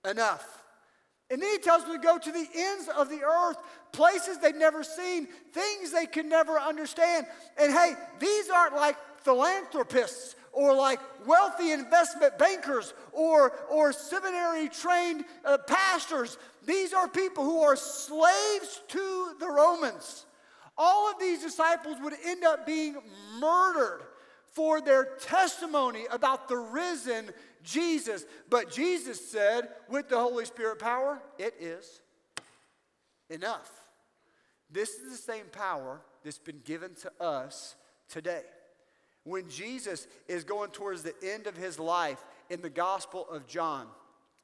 enough. 0.09 0.63
And 1.29 1.41
then 1.41 1.49
he 1.49 1.59
tells 1.59 1.85
them 1.85 1.93
to 1.93 1.99
go 1.99 2.17
to 2.17 2.31
the 2.31 2.45
ends 2.53 2.89
of 2.89 3.09
the 3.09 3.23
earth, 3.23 3.55
places 3.93 4.37
they've 4.39 4.53
never 4.53 4.83
seen, 4.83 5.27
things 5.53 5.93
they 5.93 6.05
could 6.05 6.25
never 6.25 6.59
understand. 6.59 7.25
And 7.57 7.71
hey, 7.71 7.93
these 8.19 8.49
aren't 8.49 8.75
like 8.75 8.97
philanthropists 9.23 10.35
or 10.53 10.75
like 10.75 10.99
wealthy 11.25 11.71
investment 11.71 12.37
bankers 12.37 12.93
or, 13.13 13.53
or 13.69 13.93
seminary 13.93 14.67
trained 14.69 15.25
uh, 15.45 15.57
pastors. 15.59 16.37
These 16.65 16.93
are 16.93 17.07
people 17.07 17.43
who 17.43 17.61
are 17.61 17.75
slaves 17.75 18.81
to 18.89 19.33
the 19.39 19.47
Romans. 19.47 20.25
All 20.77 21.09
of 21.09 21.19
these 21.19 21.41
disciples 21.41 21.97
would 22.01 22.13
end 22.25 22.43
up 22.43 22.65
being 22.65 22.97
murdered 23.39 24.01
for 24.53 24.81
their 24.81 25.15
testimony 25.21 26.05
about 26.11 26.49
the 26.49 26.57
risen 26.57 27.29
Jesus. 27.63 28.25
But 28.49 28.71
Jesus 28.71 29.29
said, 29.29 29.69
with 29.89 30.09
the 30.09 30.17
Holy 30.17 30.45
Spirit 30.45 30.79
power, 30.79 31.21
it 31.37 31.53
is 31.59 32.01
enough. 33.29 33.71
This 34.69 34.89
is 34.95 35.11
the 35.11 35.33
same 35.33 35.45
power 35.51 36.01
that's 36.23 36.39
been 36.39 36.61
given 36.65 36.95
to 36.95 37.11
us 37.23 37.75
today. 38.09 38.43
When 39.23 39.47
Jesus 39.49 40.07
is 40.27 40.43
going 40.43 40.71
towards 40.71 41.03
the 41.03 41.13
end 41.23 41.47
of 41.47 41.55
his 41.55 41.79
life 41.79 42.23
in 42.49 42.61
the 42.61 42.69
Gospel 42.69 43.27
of 43.29 43.47
John, 43.47 43.87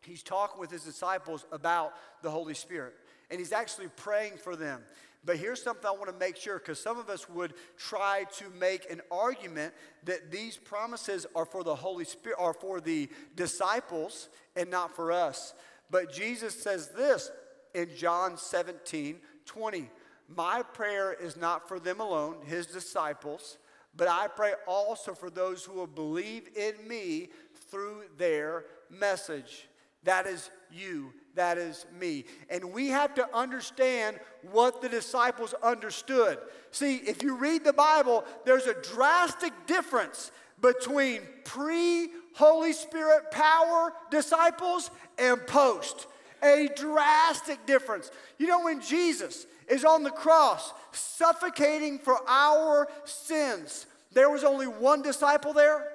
he's 0.01 0.24
talking 0.24 0.60
with 0.60 0.72
his 0.72 0.84
disciples 0.84 1.46
about 1.51 1.93
the 2.22 2.29
Holy 2.29 2.53
Spirit. 2.53 2.93
And 3.29 3.39
he's 3.39 3.51
actually 3.51 3.88
praying 3.96 4.38
for 4.38 4.55
them. 4.55 4.81
But 5.25 5.38
here's 5.38 5.62
something 5.62 5.86
I 5.86 5.91
want 5.91 6.07
to 6.07 6.17
make 6.17 6.38
sure 6.38 6.57
because 6.57 6.79
some 6.79 6.98
of 6.98 7.10
us 7.10 7.27
would 7.27 7.53
try 7.77 8.25
to 8.38 8.46
make 8.51 8.89
an 8.89 9.01
argument 9.12 9.74
that 10.05 10.31
these 10.31 10.55
promises 10.55 11.25
are 11.36 11.46
for 11.46 11.63
the 11.63 11.75
Holy 11.75 12.05
Spirit, 12.05 12.38
are 12.39 12.53
for 12.53 12.79
the 12.79 13.10
disciples 13.36 14.29
and 14.55 14.72
not 14.72 14.96
for 14.96 15.12
us. 15.12 15.53
But 15.89 16.13
Jesus 16.13 16.55
says 16.55 16.89
this 16.89 17.29
in 17.74 17.89
John 17.96 18.38
17 18.38 19.17
20. 19.46 19.89
My 20.29 20.62
prayer 20.62 21.13
is 21.13 21.38
not 21.38 21.67
for 21.67 21.79
them 21.79 22.01
alone, 22.01 22.38
his 22.46 22.65
disciples, 22.65 23.57
but 23.98 24.08
I 24.08 24.27
pray 24.27 24.54
also 24.68 25.13
for 25.13 25.30
those 25.30 25.66
who 25.66 25.74
will 25.74 25.88
believe 25.88 26.50
in 26.56 26.88
me 26.88 27.30
through 27.70 28.04
their 28.18 28.66
message. 28.89 29.68
That 30.04 30.27
is 30.27 30.50
you 30.72 31.12
that 31.38 31.58
is 31.58 31.86
me. 31.98 32.25
And 32.50 32.74
we 32.74 32.89
have 32.89 33.16
to 33.16 33.36
understand 33.36 34.20
what 34.51 34.82
the 34.82 34.89
disciples 34.89 35.56
understood. 35.63 36.39
See, 36.72 36.98
if 36.98 37.24
you 37.24 37.38
read 37.38 37.63
the 37.63 37.74
Bible, 37.74 38.25
there's 38.46 38.66
a 38.66 38.74
drastic 38.82 39.54
difference 39.66 40.32
between 40.60 41.22
pre 41.46 42.10
Holy 42.36 42.74
Spirit 42.74 43.32
power 43.32 43.94
disciples 44.12 44.92
and 45.18 45.46
post. 45.48 46.08
A 46.44 46.70
drastic 46.75 47.66
difference. 47.66 48.12
You 48.38 48.48
know, 48.48 48.63
when 48.63 48.82
Jesus 48.82 49.48
is 49.67 49.83
on 49.83 50.03
the 50.03 50.12
cross, 50.12 50.74
suffocating 50.91 52.00
for 52.00 52.17
our 52.27 52.88
sins, 53.05 53.86
there 54.13 54.29
was 54.29 54.43
only 54.43 54.67
one 54.67 55.01
disciple 55.01 55.53
there, 55.53 55.86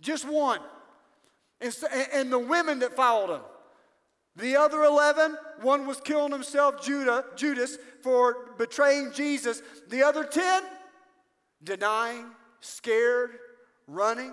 just 0.00 0.28
one. 0.28 0.60
And, 1.60 1.74
and 2.12 2.32
the 2.32 2.38
women 2.38 2.80
that 2.80 2.94
followed 2.94 3.36
him. 3.36 3.42
The 4.36 4.56
other 4.56 4.82
11, 4.82 5.36
one 5.62 5.86
was 5.86 6.00
killing 6.00 6.32
himself, 6.32 6.84
Judah, 6.84 7.24
Judas, 7.36 7.78
for 8.02 8.52
betraying 8.58 9.12
Jesus. 9.12 9.62
The 9.88 10.02
other 10.02 10.24
10, 10.24 10.62
denying, 11.62 12.26
scared, 12.60 13.38
running. 13.86 14.32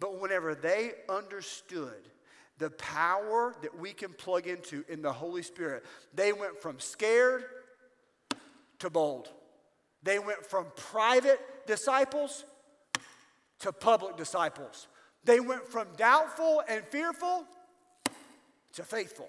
But 0.00 0.20
whenever 0.20 0.54
they 0.54 0.92
understood 1.08 2.08
the 2.58 2.70
power 2.70 3.54
that 3.62 3.78
we 3.78 3.92
can 3.92 4.12
plug 4.12 4.46
into 4.46 4.84
in 4.88 5.02
the 5.02 5.12
Holy 5.12 5.42
Spirit, 5.42 5.84
they 6.14 6.32
went 6.32 6.60
from 6.60 6.80
scared 6.80 7.44
to 8.78 8.90
bold. 8.90 9.30
They 10.02 10.18
went 10.18 10.44
from 10.44 10.66
private 10.76 11.40
disciples 11.66 12.44
to 13.60 13.72
public 13.72 14.16
disciples. 14.16 14.88
They 15.24 15.40
went 15.40 15.66
from 15.66 15.88
doubtful 15.96 16.62
and 16.68 16.84
fearful 16.84 17.44
to 18.74 18.82
faithful. 18.82 19.28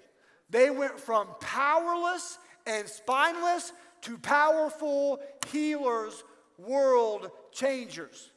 They 0.49 0.69
went 0.69 0.99
from 0.99 1.27
powerless 1.39 2.37
and 2.65 2.87
spineless 2.87 3.73
to 4.01 4.17
powerful 4.17 5.19
healers, 5.51 6.23
world 6.57 7.31
changers. 7.51 8.31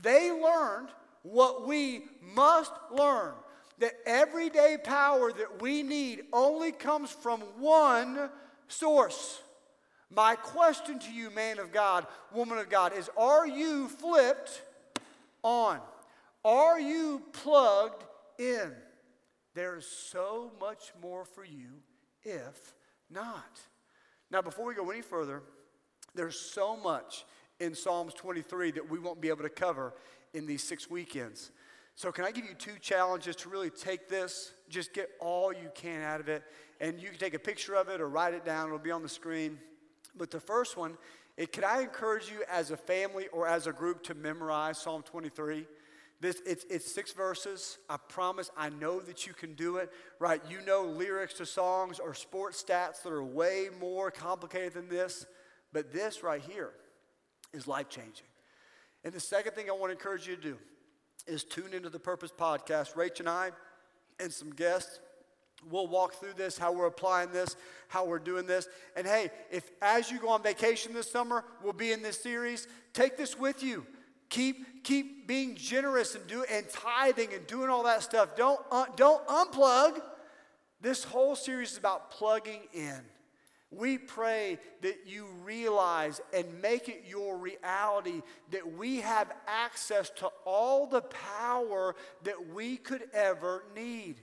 They 0.00 0.30
learned 0.30 0.88
what 1.22 1.66
we 1.66 2.04
must 2.34 2.72
learn 2.90 3.34
that 3.80 3.94
everyday 4.06 4.76
power 4.82 5.32
that 5.32 5.60
we 5.60 5.82
need 5.82 6.22
only 6.32 6.72
comes 6.72 7.10
from 7.10 7.40
one 7.58 8.30
source. 8.68 9.42
My 10.10 10.34
question 10.36 10.98
to 11.00 11.12
you, 11.12 11.30
man 11.30 11.58
of 11.58 11.72
God, 11.72 12.06
woman 12.32 12.58
of 12.58 12.68
God, 12.68 12.92
is 12.96 13.10
are 13.16 13.46
you 13.46 13.88
flipped 13.88 14.62
on? 15.42 15.80
Are 16.44 16.80
you 16.80 17.22
plugged 17.32 18.04
in? 18.38 18.72
There's 19.54 19.86
so 19.86 20.52
much 20.60 20.92
more 21.02 21.24
for 21.24 21.44
you 21.44 21.82
if 22.22 22.74
not. 23.10 23.60
Now, 24.30 24.42
before 24.42 24.66
we 24.66 24.74
go 24.74 24.90
any 24.90 25.02
further, 25.02 25.42
there's 26.14 26.38
so 26.38 26.76
much 26.76 27.24
in 27.58 27.74
Psalms 27.74 28.14
23 28.14 28.72
that 28.72 28.88
we 28.88 28.98
won't 28.98 29.20
be 29.20 29.28
able 29.28 29.42
to 29.42 29.48
cover 29.48 29.94
in 30.34 30.46
these 30.46 30.62
six 30.62 30.88
weekends. 30.88 31.50
So, 32.00 32.10
can 32.10 32.24
I 32.24 32.30
give 32.30 32.46
you 32.46 32.54
two 32.54 32.78
challenges 32.80 33.36
to 33.36 33.50
really 33.50 33.68
take 33.68 34.08
this, 34.08 34.54
just 34.70 34.94
get 34.94 35.10
all 35.20 35.52
you 35.52 35.70
can 35.74 36.00
out 36.00 36.18
of 36.18 36.30
it, 36.30 36.42
and 36.80 36.98
you 36.98 37.10
can 37.10 37.18
take 37.18 37.34
a 37.34 37.38
picture 37.38 37.74
of 37.74 37.90
it 37.90 38.00
or 38.00 38.08
write 38.08 38.32
it 38.32 38.42
down, 38.42 38.68
it'll 38.68 38.78
be 38.78 38.90
on 38.90 39.02
the 39.02 39.08
screen. 39.10 39.58
But 40.16 40.30
the 40.30 40.40
first 40.40 40.78
one, 40.78 40.96
it, 41.36 41.52
can 41.52 41.62
I 41.62 41.82
encourage 41.82 42.30
you 42.30 42.42
as 42.50 42.70
a 42.70 42.76
family 42.78 43.28
or 43.34 43.46
as 43.46 43.66
a 43.66 43.72
group 43.74 44.02
to 44.04 44.14
memorize 44.14 44.78
Psalm 44.78 45.02
23? 45.02 45.66
This, 46.22 46.40
it's, 46.46 46.64
it's 46.70 46.90
six 46.90 47.12
verses. 47.12 47.76
I 47.90 47.98
promise 47.98 48.50
I 48.56 48.70
know 48.70 49.00
that 49.00 49.26
you 49.26 49.34
can 49.34 49.52
do 49.52 49.76
it, 49.76 49.92
right? 50.18 50.40
You 50.48 50.62
know 50.62 50.84
lyrics 50.84 51.34
to 51.34 51.44
songs 51.44 51.98
or 51.98 52.14
sports 52.14 52.64
stats 52.66 53.02
that 53.02 53.12
are 53.12 53.22
way 53.22 53.68
more 53.78 54.10
complicated 54.10 54.72
than 54.72 54.88
this, 54.88 55.26
but 55.70 55.92
this 55.92 56.22
right 56.22 56.40
here 56.40 56.70
is 57.52 57.68
life 57.68 57.90
changing. 57.90 58.26
And 59.04 59.12
the 59.12 59.20
second 59.20 59.52
thing 59.52 59.68
I 59.68 59.74
want 59.74 59.90
to 59.90 59.98
encourage 59.98 60.26
you 60.26 60.36
to 60.36 60.40
do 60.40 60.58
is 61.30 61.44
tune 61.44 61.72
into 61.72 61.88
the 61.88 61.98
Purpose 61.98 62.32
Podcast. 62.36 62.94
Rach 62.94 63.20
and 63.20 63.28
I 63.28 63.50
and 64.18 64.32
some 64.32 64.50
guests 64.50 65.00
We'll 65.68 65.88
walk 65.88 66.14
through 66.14 66.34
this, 66.34 66.56
how 66.56 66.72
we're 66.72 66.86
applying 66.86 67.32
this, 67.32 67.56
how 67.88 68.06
we're 68.06 68.18
doing 68.18 68.46
this. 68.46 68.68
And 68.96 69.06
hey, 69.06 69.30
if 69.50 69.70
as 69.82 70.10
you 70.10 70.18
go 70.18 70.28
on 70.28 70.42
vacation 70.42 70.94
this 70.94 71.10
summer, 71.10 71.44
we'll 71.62 71.72
be 71.72 71.92
in 71.92 72.02
this 72.02 72.20
series, 72.20 72.66
take 72.94 73.16
this 73.16 73.38
with 73.38 73.62
you. 73.62 73.86
Keep, 74.30 74.84
keep 74.84 75.26
being 75.26 75.56
generous 75.56 76.14
and 76.14 76.26
do 76.26 76.44
and 76.50 76.66
tithing 76.70 77.34
and 77.34 77.46
doing 77.46 77.68
all 77.68 77.82
that 77.82 78.02
stuff. 78.02 78.36
Don't, 78.36 78.60
uh, 78.70 78.86
don't 78.96 79.26
unplug. 79.26 80.00
This 80.80 81.04
whole 81.04 81.34
series 81.36 81.72
is 81.72 81.78
about 81.78 82.10
plugging 82.10 82.60
in. 82.72 83.00
We 83.70 83.98
pray 83.98 84.58
that 84.82 85.06
you 85.06 85.26
realize 85.44 86.20
and 86.34 86.60
make 86.60 86.88
it 86.88 87.04
your 87.06 87.38
reality 87.38 88.22
that 88.50 88.76
we 88.76 89.00
have 89.00 89.32
access 89.46 90.10
to 90.16 90.30
all 90.44 90.86
the 90.86 91.02
power 91.02 91.94
that 92.24 92.52
we 92.52 92.76
could 92.76 93.04
ever 93.12 93.62
need. 93.76 94.16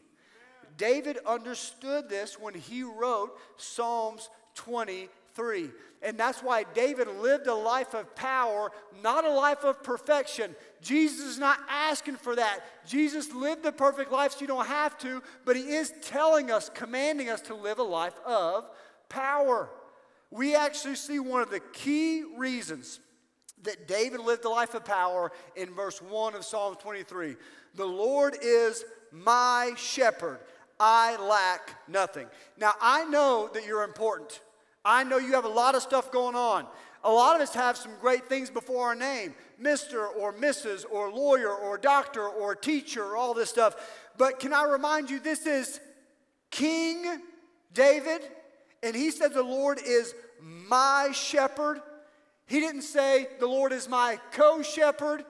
David 0.75 1.17
understood 1.25 2.09
this 2.09 2.37
when 2.39 2.53
he 2.53 2.83
wrote 2.83 3.37
Psalms 3.55 4.29
23. 4.55 5.69
And 6.01 6.17
that's 6.17 6.43
why 6.43 6.63
David 6.75 7.07
lived 7.07 7.47
a 7.47 7.55
life 7.55 7.93
of 7.93 8.15
power, 8.15 8.71
not 9.01 9.23
a 9.23 9.31
life 9.31 9.63
of 9.63 9.81
perfection. 9.81 10.55
Jesus 10.81 11.25
is 11.25 11.39
not 11.39 11.59
asking 11.69 12.17
for 12.17 12.35
that. 12.35 12.59
Jesus 12.85 13.33
lived 13.33 13.63
the 13.63 13.71
perfect 13.71 14.11
life 14.11 14.33
so 14.33 14.41
you 14.41 14.47
don't 14.47 14.67
have 14.67 14.97
to, 14.99 15.23
but 15.45 15.55
he 15.55 15.63
is 15.63 15.93
telling 16.01 16.51
us, 16.51 16.69
commanding 16.73 17.29
us 17.29 17.41
to 17.41 17.55
live 17.55 17.79
a 17.79 17.83
life 17.83 18.19
of 18.25 18.69
power. 19.09 19.69
We 20.31 20.55
actually 20.55 20.95
see 20.95 21.19
one 21.19 21.41
of 21.41 21.49
the 21.49 21.59
key 21.59 22.23
reasons 22.35 22.99
that 23.63 23.87
David 23.87 24.19
lived 24.19 24.45
a 24.45 24.49
life 24.49 24.73
of 24.75 24.85
power 24.85 25.31
in 25.55 25.73
verse 25.73 26.01
1 26.01 26.35
of 26.35 26.45
Psalm 26.45 26.75
23. 26.75 27.35
The 27.75 27.85
Lord 27.85 28.35
is 28.41 28.83
my 29.11 29.73
shepherd. 29.77 30.39
I 30.79 31.17
lack 31.17 31.71
nothing. 31.87 32.27
Now, 32.57 32.73
I 32.81 33.05
know 33.05 33.49
that 33.53 33.65
you're 33.65 33.83
important. 33.83 34.41
I 34.85 35.03
know 35.03 35.17
you 35.17 35.33
have 35.33 35.45
a 35.45 35.49
lot 35.49 35.75
of 35.75 35.81
stuff 35.81 36.11
going 36.11 36.35
on. 36.35 36.65
A 37.03 37.11
lot 37.11 37.35
of 37.35 37.41
us 37.41 37.53
have 37.53 37.77
some 37.77 37.93
great 37.99 38.27
things 38.27 38.49
before 38.49 38.87
our 38.87 38.95
name 38.95 39.33
Mr. 39.61 40.07
or 40.15 40.33
Mrs. 40.33 40.85
or 40.89 41.11
lawyer 41.11 41.53
or 41.53 41.77
doctor 41.77 42.27
or 42.27 42.55
teacher, 42.55 43.15
all 43.15 43.33
this 43.33 43.49
stuff. 43.49 43.75
But 44.17 44.39
can 44.39 44.53
I 44.53 44.65
remind 44.65 45.09
you, 45.09 45.19
this 45.19 45.45
is 45.45 45.79
King 46.51 47.21
David, 47.73 48.21
and 48.83 48.95
he 48.95 49.11
said 49.11 49.33
the 49.33 49.43
Lord 49.43 49.79
is 49.83 50.13
my 50.41 51.09
shepherd. 51.13 51.81
He 52.45 52.59
didn't 52.59 52.83
say 52.83 53.27
the 53.39 53.47
Lord 53.47 53.71
is 53.71 53.89
my 53.89 54.19
co 54.31 54.61
shepherd. 54.61 55.25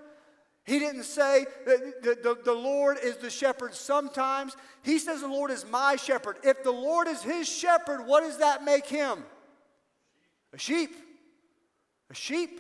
He 0.66 0.80
didn't 0.80 1.04
say 1.04 1.46
that 1.66 2.04
the, 2.04 2.16
the, 2.22 2.38
the, 2.44 2.54
Lord 2.54 2.98
is 3.02 3.16
the 3.16 3.30
shepherd 3.30 3.74
sometimes. 3.74 4.54
He 4.84 5.00
says 5.00 5.22
the 5.22 5.28
Lord 5.28 5.50
is 5.50 5.66
my 5.66 5.96
shepherd. 5.96 6.38
If 6.44 6.62
the 6.62 6.72
Lord 6.72 7.08
is 7.08 7.24
his 7.24 7.48
shepherd, 7.48 8.06
what 8.06 8.22
does 8.24 8.40
that 8.40 8.66
make 8.66 8.86
him? 8.86 9.24
A 10.54 10.58
sheep. 10.58 10.92
A 12.10 12.14
sheep. 12.14 12.60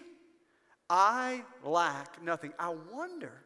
I 0.89 1.43
lack 1.65 2.23
nothing. 2.23 2.53
I 2.57 2.73
wonder 2.93 3.43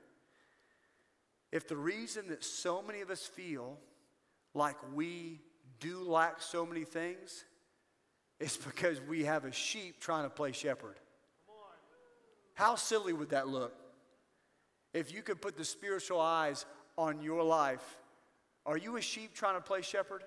if 1.51 1.67
the 1.67 1.75
reason 1.75 2.27
that 2.27 2.43
so 2.43 2.83
many 2.83 3.01
of 3.01 3.09
us 3.09 3.25
feel 3.25 3.79
like 4.53 4.75
we 4.93 5.41
do 5.81 6.01
lack 6.03 6.41
so 6.41 6.65
many 6.65 6.85
things 6.85 7.43
it's 8.41 8.57
because 8.57 8.99
we 9.07 9.25
have 9.25 9.45
a 9.45 9.51
sheep 9.51 9.99
trying 9.99 10.23
to 10.23 10.29
play 10.29 10.51
shepherd. 10.51 10.95
How 12.55 12.75
silly 12.75 13.13
would 13.13 13.29
that 13.29 13.47
look? 13.47 13.71
If 14.95 15.13
you 15.13 15.21
could 15.21 15.39
put 15.39 15.55
the 15.55 15.63
spiritual 15.63 16.19
eyes 16.19 16.65
on 16.97 17.21
your 17.21 17.43
life, 17.43 17.99
are 18.65 18.77
you 18.77 18.97
a 18.97 19.01
sheep 19.01 19.35
trying 19.35 19.55
to 19.55 19.61
play 19.61 19.83
shepherd? 19.83 20.23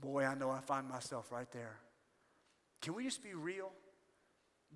Boy, 0.00 0.24
I 0.24 0.34
know 0.34 0.50
I 0.50 0.60
find 0.60 0.88
myself 0.88 1.30
right 1.30 1.50
there. 1.52 1.76
Can 2.80 2.94
we 2.94 3.04
just 3.04 3.22
be 3.22 3.34
real? 3.34 3.70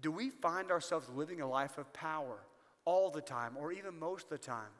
Do 0.03 0.13
we 0.13 0.29
find 0.29 0.71
ourselves 0.71 1.09
living 1.09 1.41
a 1.41 1.49
life 1.49 1.79
of 1.79 1.91
power 1.95 2.37
all 2.85 3.11
the 3.11 3.23
time, 3.23 3.57
or 3.57 3.73
even 3.73 3.99
most 3.99 4.25
of 4.25 4.29
the 4.29 4.39
time, 4.39 4.71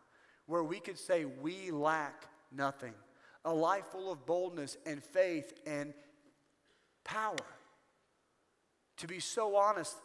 where 0.45 0.63
we 0.63 0.79
could 0.79 0.99
say 0.99 1.25
we 1.25 1.71
lack 1.71 2.27
nothing? 2.53 2.93
A 3.47 3.55
life 3.55 3.87
full 3.87 4.13
of 4.13 4.27
boldness 4.27 4.77
and 4.85 5.03
faith 5.03 5.55
and 5.65 5.95
power. 7.05 7.37
To 8.99 9.07
be 9.07 9.21
so 9.21 9.57
honest, 9.57 9.97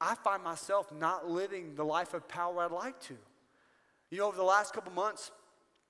I 0.00 0.16
find 0.16 0.42
myself 0.42 0.90
not 0.90 1.30
living 1.30 1.76
the 1.76 1.84
life 1.84 2.12
of 2.14 2.26
power 2.26 2.62
I'd 2.62 2.72
like 2.72 3.00
to. 3.02 3.16
You 4.10 4.18
know, 4.18 4.26
over 4.26 4.36
the 4.36 4.42
last 4.42 4.74
couple 4.74 4.92
months, 4.92 5.30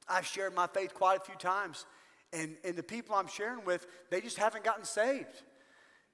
I've 0.09 0.27
shared 0.27 0.55
my 0.55 0.67
faith 0.67 0.93
quite 0.93 1.17
a 1.17 1.25
few 1.25 1.37
times, 1.37 1.87
and, 2.33 2.57
and 2.65 2.77
the 2.77 2.83
people 2.83 3.15
I'm 3.15 3.27
sharing 3.27 3.65
with, 3.65 3.87
they 4.11 4.21
just 4.21 4.37
haven't 4.37 4.65
gotten 4.65 4.85
saved. 4.85 5.43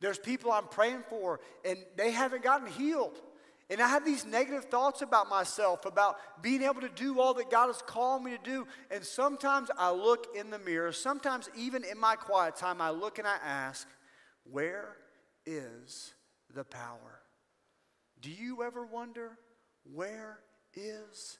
There's 0.00 0.18
people 0.18 0.52
I'm 0.52 0.68
praying 0.68 1.02
for, 1.08 1.40
and 1.64 1.78
they 1.96 2.12
haven't 2.12 2.42
gotten 2.42 2.68
healed. 2.68 3.20
And 3.70 3.82
I 3.82 3.88
have 3.88 4.04
these 4.04 4.24
negative 4.24 4.64
thoughts 4.66 5.02
about 5.02 5.28
myself, 5.28 5.84
about 5.84 6.16
being 6.42 6.62
able 6.62 6.80
to 6.80 6.88
do 6.88 7.20
all 7.20 7.34
that 7.34 7.50
God 7.50 7.66
has 7.66 7.82
called 7.82 8.24
me 8.24 8.30
to 8.30 8.42
do. 8.42 8.66
And 8.90 9.04
sometimes 9.04 9.70
I 9.76 9.90
look 9.90 10.28
in 10.34 10.50
the 10.50 10.58
mirror, 10.58 10.90
sometimes 10.92 11.50
even 11.54 11.84
in 11.84 11.98
my 11.98 12.16
quiet 12.16 12.56
time, 12.56 12.80
I 12.80 12.90
look 12.90 13.18
and 13.18 13.28
I 13.28 13.36
ask, 13.44 13.86
Where 14.44 14.96
is 15.44 16.14
the 16.54 16.64
power? 16.64 17.20
Do 18.20 18.30
you 18.30 18.62
ever 18.62 18.86
wonder 18.86 19.38
where 19.84 20.40
is 20.74 21.38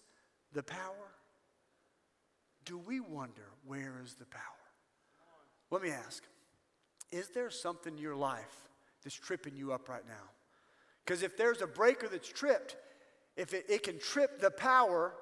the 0.53 0.63
power? 0.63 1.15
Do 2.65 2.79
we 2.79 3.01
wonder 3.01 3.49
where 3.65 4.01
is 4.05 4.15
the 4.15 4.27
power? 4.27 4.43
Let 5.71 5.83
me 5.83 5.91
ask 5.91 6.23
Is 7.11 7.29
there 7.29 7.49
something 7.49 7.95
in 7.95 7.99
your 7.99 8.17
life 8.17 8.69
that's 9.03 9.17
tripping 9.17 9.57
you 9.57 9.73
up 9.73 9.89
right 9.89 10.07
now? 10.07 10.38
Because 11.09 11.23
if 11.23 11.39
there's 11.39 11.63
a 11.63 11.67
breaker 11.67 12.07
that's 12.07 12.29
tripped, 12.29 12.77
if 13.35 13.55
it, 13.55 13.65
it 13.67 13.83
can 13.83 13.99
trip 13.99 14.43
the 14.43 14.51
power 14.51 15.15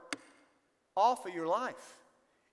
off 0.97 1.25
of 1.25 1.33
your 1.33 1.47
life, 1.47 1.97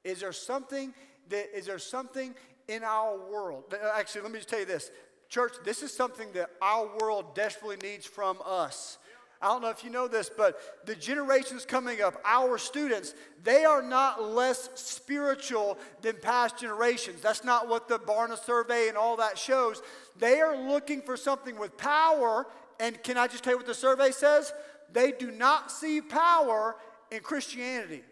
is 0.03 0.19
there 0.19 0.31
something 0.31 0.93
that 1.29 1.57
is 1.57 1.65
there 1.65 1.79
something 1.79 2.35
in 2.67 2.83
our 2.83 3.17
world? 3.17 3.63
Uh, 3.73 3.89
actually, 3.95 4.21
let 4.21 4.31
me 4.31 4.37
just 4.37 4.49
tell 4.49 4.59
you 4.59 4.65
this. 4.65 4.91
Church, 5.29 5.53
this 5.65 5.81
is 5.81 5.91
something 5.91 6.31
that 6.33 6.51
our 6.61 6.87
world 7.01 7.33
desperately 7.33 7.77
needs 7.77 8.05
from 8.05 8.37
us. 8.45 8.99
I 9.41 9.47
don't 9.47 9.63
know 9.63 9.71
if 9.71 9.83
you 9.83 9.89
know 9.89 10.07
this, 10.07 10.29
but 10.29 10.85
the 10.85 10.95
generations 10.95 11.65
coming 11.65 12.01
up, 12.01 12.21
our 12.23 12.59
students, 12.59 13.15
they 13.43 13.65
are 13.65 13.81
not 13.81 14.23
less 14.23 14.69
spiritual 14.75 15.79
than 16.01 16.15
past 16.21 16.59
generations. 16.59 17.19
That's 17.21 17.43
not 17.43 17.67
what 17.67 17.89
the 17.89 17.97
Barna 17.97 18.37
survey 18.37 18.89
and 18.89 18.95
all 18.95 19.17
that 19.17 19.39
shows. 19.39 19.81
They 20.17 20.39
are 20.39 20.55
looking 20.55 21.01
for 21.01 21.17
something 21.17 21.57
with 21.57 21.75
power. 21.77 22.45
And 22.83 23.01
can 23.01 23.17
I 23.17 23.27
just 23.27 23.45
tell 23.45 23.53
you 23.53 23.57
what 23.57 23.65
the 23.65 23.73
survey 23.73 24.11
says? 24.11 24.53
They 24.91 25.13
do 25.13 25.31
not 25.31 25.71
see 25.71 26.01
power 26.01 26.75
in 27.11 27.21
Christianity. 27.21 28.03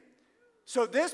So, 0.63 0.85
this 0.85 1.13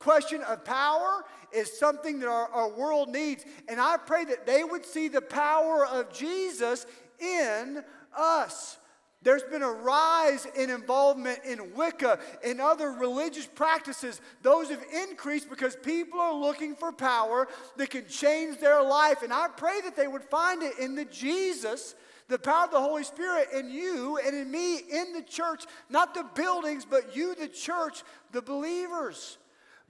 question 0.00 0.42
of 0.42 0.64
power 0.64 1.24
is 1.52 1.78
something 1.78 2.18
that 2.18 2.28
our, 2.28 2.48
our 2.48 2.68
world 2.68 3.08
needs. 3.08 3.44
And 3.68 3.80
I 3.80 3.96
pray 3.96 4.24
that 4.24 4.44
they 4.44 4.64
would 4.64 4.84
see 4.84 5.06
the 5.06 5.20
power 5.20 5.86
of 5.86 6.12
Jesus 6.12 6.84
in 7.20 7.84
us. 8.18 8.76
There's 9.22 9.44
been 9.44 9.62
a 9.62 9.70
rise 9.70 10.48
in 10.56 10.70
involvement 10.70 11.40
in 11.44 11.74
Wicca 11.74 12.18
and 12.44 12.60
other 12.60 12.90
religious 12.90 13.46
practices. 13.46 14.20
Those 14.42 14.70
have 14.70 14.82
increased 14.92 15.48
because 15.48 15.76
people 15.76 16.18
are 16.18 16.34
looking 16.34 16.74
for 16.74 16.90
power 16.90 17.46
that 17.76 17.90
can 17.90 18.08
change 18.08 18.58
their 18.58 18.82
life. 18.82 19.22
And 19.22 19.32
I 19.32 19.46
pray 19.48 19.80
that 19.84 19.94
they 19.94 20.08
would 20.08 20.24
find 20.24 20.64
it 20.64 20.78
in 20.80 20.96
the 20.96 21.04
Jesus, 21.04 21.94
the 22.30 22.38
power 22.38 22.64
of 22.64 22.70
the 22.70 22.80
Holy 22.80 23.04
Spirit 23.04 23.48
in 23.54 23.70
you 23.70 24.18
and 24.24 24.34
in 24.34 24.50
me 24.50 24.76
in 24.76 25.12
the 25.12 25.22
church, 25.22 25.64
not 25.90 26.14
the 26.14 26.24
buildings, 26.34 26.86
but 26.88 27.14
you, 27.14 27.34
the 27.34 27.48
church, 27.48 28.02
the 28.32 28.40
believers. 28.40 29.36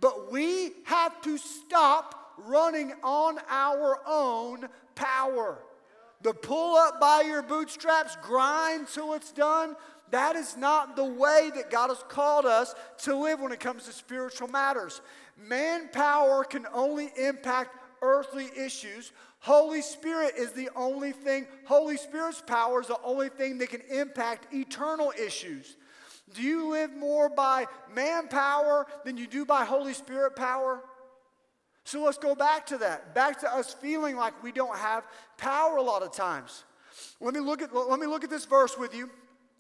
But 0.01 0.33
we 0.33 0.73
have 0.85 1.21
to 1.23 1.37
stop 1.37 2.35
running 2.39 2.95
on 3.05 3.39
our 3.49 4.01
own 4.07 4.69
power. 4.95 5.59
The 6.23 6.33
pull 6.33 6.77
up 6.77 6.99
by 6.99 7.23
your 7.27 7.43
bootstraps, 7.43 8.17
grind 8.23 8.89
till 8.89 9.13
it's 9.15 9.33
done, 9.33 9.77
that 10.11 10.35
is 10.35 10.57
not 10.57 10.97
the 10.97 11.05
way 11.05 11.51
that 11.55 11.71
God 11.71 11.89
has 11.89 12.03
called 12.09 12.47
us 12.47 12.75
to 13.03 13.15
live 13.15 13.41
when 13.41 13.53
it 13.53 13.61
comes 13.61 13.85
to 13.85 13.93
spiritual 13.93 14.49
matters. 14.49 15.01
Manpower 15.37 16.45
can 16.45 16.67
only 16.73 17.11
impact 17.17 17.77
earthly 18.03 18.49
issues. 18.57 19.13
Holy 19.41 19.83
Spirit 19.83 20.35
is 20.37 20.53
the 20.53 20.69
only 20.77 21.13
thing, 21.13 21.47
Holy 21.67 21.97
Spirit's 21.97 22.43
power 22.47 22.81
is 22.81 22.89
the 22.89 23.01
only 23.03 23.29
thing 23.29 23.59
that 23.59 23.71
can 23.71 23.83
impact 23.91 24.53
eternal 24.53 25.13
issues. 25.19 25.77
Do 26.35 26.43
you 26.43 26.71
live 26.71 26.95
more 26.95 27.29
by 27.29 27.67
manpower 27.93 28.87
than 29.05 29.17
you 29.17 29.27
do 29.27 29.45
by 29.45 29.65
Holy 29.65 29.95
Spirit 29.95 30.37
power? 30.37 30.83
So 31.85 32.05
let's 32.05 32.19
go 32.19 32.35
back 32.35 32.67
to 32.67 32.79
that. 32.79 33.15
Back 33.15 33.41
to 33.41 33.53
us 33.53 33.75
feeling 33.75 34.17
like 34.17 34.41
we 34.43 34.53
don't 34.53 34.77
have 34.77 35.05
power 35.39 35.77
a 35.77 35.83
lot 35.83 36.03
of 36.03 36.13
times. 36.13 36.65
Let 37.21 37.35
me 37.35 37.41
look 37.41 37.63
at, 37.63 37.75
let 37.75 37.99
me 37.99 38.07
look 38.07 38.25
at 38.25 38.31
this 38.31 38.45
verse 38.45 38.77
with 38.79 38.95
you. 38.95 39.11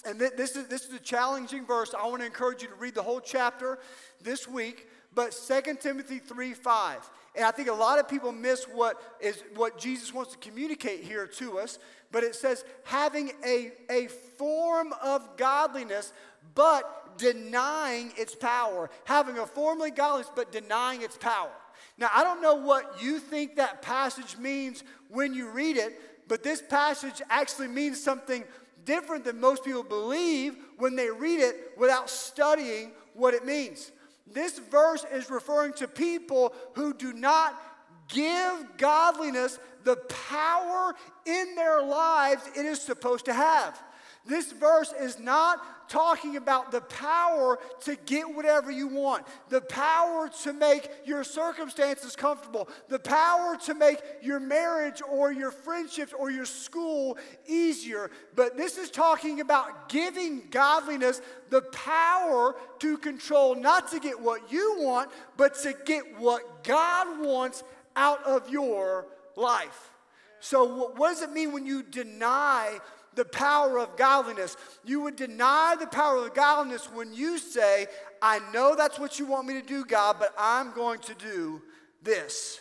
And 0.06 0.18
this 0.18 0.56
is, 0.56 0.66
this 0.68 0.84
is 0.84 0.94
a 0.94 0.98
challenging 0.98 1.66
verse. 1.66 1.92
I 1.94 2.06
want 2.06 2.20
to 2.20 2.26
encourage 2.26 2.62
you 2.62 2.68
to 2.68 2.74
read 2.74 2.94
the 2.94 3.02
whole 3.02 3.20
chapter 3.20 3.78
this 4.22 4.48
week. 4.48 4.88
But 5.14 5.32
2 5.32 5.74
Timothy 5.80 6.18
3 6.18 6.54
5. 6.54 7.10
And 7.34 7.44
I 7.44 7.50
think 7.52 7.68
a 7.68 7.74
lot 7.74 7.98
of 7.98 8.08
people 8.08 8.32
miss 8.32 8.64
what, 8.64 9.00
is, 9.20 9.42
what 9.54 9.78
Jesus 9.78 10.12
wants 10.12 10.32
to 10.32 10.38
communicate 10.38 11.04
here 11.04 11.26
to 11.26 11.58
us. 11.58 11.78
But 12.10 12.24
it 12.24 12.34
says, 12.34 12.64
having 12.84 13.30
a, 13.46 13.72
a 13.88 14.08
form 14.36 14.92
of 15.02 15.36
godliness, 15.36 16.12
but 16.54 17.16
denying 17.18 18.12
its 18.16 18.34
power. 18.34 18.90
Having 19.04 19.38
a 19.38 19.46
form 19.46 19.80
of 19.80 19.94
godliness, 19.94 20.30
but 20.34 20.50
denying 20.50 21.02
its 21.02 21.16
power. 21.16 21.52
Now, 21.98 22.08
I 22.14 22.24
don't 22.24 22.42
know 22.42 22.54
what 22.54 23.02
you 23.02 23.18
think 23.18 23.56
that 23.56 23.82
passage 23.82 24.36
means 24.36 24.82
when 25.08 25.34
you 25.34 25.50
read 25.50 25.76
it, 25.76 26.00
but 26.28 26.42
this 26.42 26.62
passage 26.62 27.22
actually 27.28 27.68
means 27.68 28.02
something 28.02 28.44
different 28.84 29.24
than 29.24 29.38
most 29.38 29.64
people 29.64 29.82
believe 29.82 30.56
when 30.78 30.96
they 30.96 31.10
read 31.10 31.40
it 31.40 31.72
without 31.76 32.08
studying 32.08 32.92
what 33.14 33.34
it 33.34 33.44
means. 33.44 33.92
This 34.26 34.58
verse 34.58 35.04
is 35.12 35.30
referring 35.30 35.72
to 35.74 35.88
people 35.88 36.52
who 36.74 36.94
do 36.94 37.12
not 37.12 37.60
give 38.08 38.66
godliness 38.76 39.58
the 39.84 39.96
power 40.28 40.94
in 41.26 41.54
their 41.54 41.82
lives 41.82 42.42
it 42.56 42.66
is 42.66 42.80
supposed 42.80 43.24
to 43.26 43.34
have. 43.34 43.80
This 44.26 44.52
verse 44.52 44.92
is 45.00 45.18
not 45.18 45.60
talking 45.90 46.36
about 46.36 46.70
the 46.70 46.80
power 46.82 47.58
to 47.80 47.96
get 48.06 48.32
whatever 48.34 48.70
you 48.70 48.86
want, 48.86 49.26
the 49.48 49.60
power 49.60 50.30
to 50.44 50.52
make 50.52 50.88
your 51.04 51.24
circumstances 51.24 52.14
comfortable, 52.14 52.68
the 52.88 52.98
power 52.98 53.58
to 53.66 53.74
make 53.74 53.98
your 54.22 54.38
marriage 54.38 55.02
or 55.10 55.32
your 55.32 55.50
friendships 55.50 56.14
or 56.16 56.30
your 56.30 56.46
school 56.46 57.18
easier. 57.46 58.10
But 58.36 58.56
this 58.56 58.78
is 58.78 58.88
talking 58.88 59.40
about 59.40 59.88
giving 59.88 60.44
godliness 60.50 61.20
the 61.50 61.62
power 61.62 62.54
to 62.78 62.96
control, 62.96 63.56
not 63.56 63.90
to 63.90 63.98
get 63.98 64.18
what 64.18 64.52
you 64.52 64.76
want, 64.78 65.10
but 65.36 65.56
to 65.62 65.74
get 65.84 66.18
what 66.18 66.62
God 66.62 67.20
wants 67.20 67.64
out 67.96 68.24
of 68.24 68.48
your 68.48 69.06
life. 69.36 69.90
So, 70.38 70.88
what 70.94 71.10
does 71.10 71.22
it 71.22 71.32
mean 71.32 71.52
when 71.52 71.66
you 71.66 71.82
deny 71.82 72.78
the 73.20 73.24
power 73.26 73.78
of 73.78 73.98
godliness. 73.98 74.56
You 74.82 75.02
would 75.02 75.16
deny 75.16 75.76
the 75.78 75.86
power 75.86 76.24
of 76.24 76.32
godliness 76.32 76.90
when 76.90 77.12
you 77.12 77.36
say, 77.36 77.86
I 78.22 78.40
know 78.50 78.74
that's 78.74 78.98
what 78.98 79.18
you 79.18 79.26
want 79.26 79.46
me 79.46 79.60
to 79.60 79.66
do, 79.66 79.84
God, 79.84 80.16
but 80.18 80.32
I'm 80.38 80.72
going 80.72 81.00
to 81.00 81.14
do 81.14 81.60
this. 82.02 82.58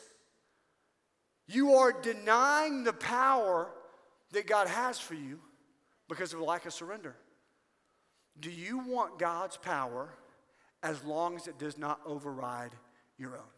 You 1.48 1.76
are 1.76 1.93
denying 1.93 2.84
the 2.84 2.91
power 2.91 3.69
that 4.34 4.48
God 4.48 4.67
has 4.67 5.00
for 5.00 5.13
you 5.13 5.39
because 6.10 6.34
of 6.34 6.41
a 6.41 6.43
lack 6.43 6.65
of 6.65 6.74
surrender. 6.74 7.15
Do 8.38 8.52
you 8.52 8.80
want 8.80 9.17
God's 9.17 9.56
power 9.56 10.10
as 10.84 11.02
long 11.06 11.38
as 11.38 11.48
it 11.48 11.58
does 11.58 11.78
not 11.78 12.02
override 12.06 12.72
your 13.17 13.38
own? 13.38 13.54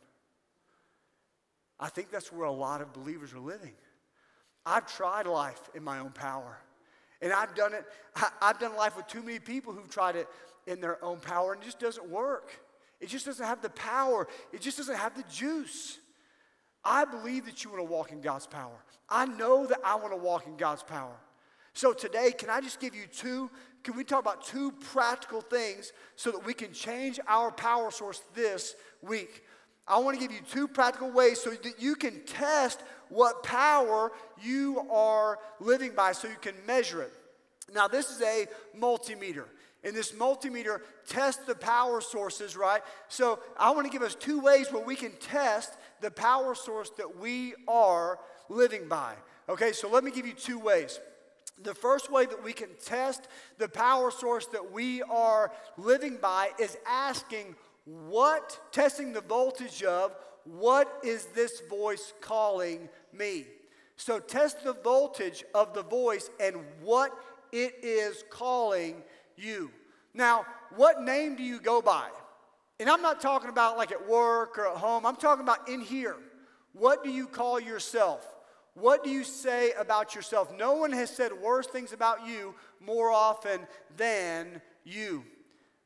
I 1.80 1.90
think 1.90 2.12
that's 2.12 2.32
where 2.32 2.46
a 2.46 2.52
lot 2.52 2.80
of 2.80 2.94
believers 2.94 3.34
are 3.34 3.40
living. 3.40 3.74
I've 4.68 4.86
tried 4.86 5.26
life 5.26 5.68
in 5.74 5.84
my 5.84 5.98
own 5.98 6.12
power. 6.12 6.60
And 7.22 7.32
I've 7.32 7.54
done 7.56 7.74
it, 7.74 7.86
I've 8.42 8.60
done 8.60 8.76
life 8.76 8.98
with 8.98 9.08
too 9.08 9.22
many 9.22 9.40
people 9.40 9.74
who've 9.74 9.90
tried 9.90 10.16
it 10.16 10.28
in 10.68 10.82
their 10.82 11.04
own 11.04 11.20
power 11.20 11.54
and 11.54 11.62
it 11.62 11.66
just 11.66 11.80
doesn't 11.80 12.10
work. 12.10 12.52
It 13.00 13.10
just 13.10 13.26
doesn't 13.26 13.46
have 13.46 13.62
the 13.62 13.70
power, 13.72 14.28
it 14.54 14.62
just 14.62 14.78
doesn't 14.78 14.98
have 14.98 15.16
the 15.16 15.24
juice. 15.32 15.98
I 16.84 17.06
believe 17.06 17.46
that 17.46 17.64
you 17.64 17.70
want 17.70 17.82
to 17.82 17.92
walk 17.92 18.12
in 18.12 18.22
God's 18.22 18.48
power. 18.48 18.84
I 19.08 19.26
know 19.26 19.68
that 19.68 19.80
I 19.84 19.96
want 19.96 20.14
to 20.14 20.18
walk 20.18 20.48
in 20.48 20.58
God's 20.58 20.82
power. 20.84 21.16
So 21.74 21.94
today, 21.94 22.32
can 22.32 22.50
I 22.50 22.60
just 22.60 22.80
give 22.80 22.96
you 22.96 23.06
two? 23.06 23.50
Can 23.84 23.96
we 23.96 24.04
talk 24.04 24.20
about 24.20 24.44
two 24.44 24.72
practical 24.72 25.42
things 25.42 25.94
so 26.16 26.32
that 26.32 26.46
we 26.46 26.54
can 26.54 26.74
change 26.74 27.20
our 27.28 27.52
power 27.52 27.92
source 27.92 28.22
this 28.34 28.76
week? 29.02 29.44
I 29.88 30.00
want 30.00 30.20
to 30.20 30.22
give 30.22 30.32
you 30.32 30.42
two 30.50 30.68
practical 30.68 31.12
ways 31.12 31.42
so 31.42 31.52
that 31.52 31.80
you 31.80 31.96
can 31.96 32.22
test 32.26 32.82
what 33.12 33.43
power 33.43 34.12
you 34.41 34.88
are 34.89 35.38
living 35.60 35.91
by 35.95 36.13
so 36.13 36.28
you 36.28 36.36
can 36.41 36.56
measure 36.65 37.02
it. 37.02 37.12
Now, 37.74 37.88
this 37.88 38.10
is 38.10 38.21
a 38.21 38.47
multimeter. 38.78 39.45
And 39.84 39.95
this 39.95 40.12
multimeter 40.12 40.82
tests 41.08 41.43
the 41.45 41.56
power 41.56 42.02
sources, 42.02 42.56
right? 42.56 42.82
So 43.08 43.39
I 43.58 43.71
want 43.71 43.88
to 43.88 43.91
give 43.91 44.04
us 44.04 44.15
two 44.15 44.39
ways 44.39 44.71
where 44.71 44.84
we 44.84 44.95
can 44.95 45.12
test 45.19 45.74
the 46.02 46.12
power 46.12 46.54
source 46.54 46.91
that 46.97 47.17
we 47.19 47.54
are 47.67 48.19
living 48.50 48.88
by. 48.88 49.15
Okay, 49.50 49.71
so 49.71 49.89
let 49.89 50.04
me 50.04 50.12
give 50.12 50.28
you 50.28 50.34
two 50.34 50.60
ways. 50.60 51.00
The 51.63 51.74
first 51.74 52.12
way 52.12 52.26
that 52.26 52.43
we 52.43 52.54
can 52.54 52.69
test 52.86 53.28
the 53.58 53.67
power 53.67 54.12
source 54.12 54.45
that 54.47 54.71
we 54.71 55.02
are 55.04 55.52
living 55.78 56.17
by 56.17 56.52
is 56.60 56.78
asking 56.88 57.56
what, 57.86 58.60
testing 58.71 59.13
the 59.13 59.21
voltage 59.21 59.84
of, 59.84 60.15
what 60.45 60.99
is 61.04 61.25
this 61.27 61.62
voice 61.69 62.13
calling 62.21 62.89
me? 63.13 63.45
So 63.95 64.19
test 64.19 64.63
the 64.63 64.73
voltage 64.73 65.43
of 65.54 65.73
the 65.73 65.84
voice 65.84 66.30
and 66.39 66.58
what 66.82 67.12
it 67.51 67.75
is 67.84 68.23
calling 68.30 69.04
you. 69.36 69.71
Now, 70.13 70.45
what 70.75 71.04
name 71.04 71.36
do 71.36 71.43
you 71.43 71.60
go 71.60 71.82
by? 71.82 72.08
And 72.80 72.89
I'm 72.89 73.01
not 73.01 73.21
talking 73.21 73.49
about 73.49 73.77
like 73.77 73.91
at 73.91 74.08
work 74.08 74.58
or 74.58 74.67
at 74.71 74.77
home, 74.77 75.06
I'm 75.06 75.15
talking 75.15 75.43
about 75.43 75.69
in 75.69 75.82
here. 75.82 76.15
What 76.73 77.04
do 77.04 77.12
you 77.12 77.27
call 77.27 77.60
yourself? 77.60 78.25
What 78.73 79.04
do 79.04 79.10
you 79.10 79.23
say 79.23 79.71
about 79.77 80.15
yourself? 80.15 80.56
No 80.58 80.73
one 80.73 80.91
has 80.93 81.10
said 81.10 81.34
worse 81.34 81.67
things 81.67 81.93
about 81.93 82.25
you 82.25 82.56
more 82.80 83.12
often 83.12 83.62
than 83.97 84.62
you. 84.84 85.25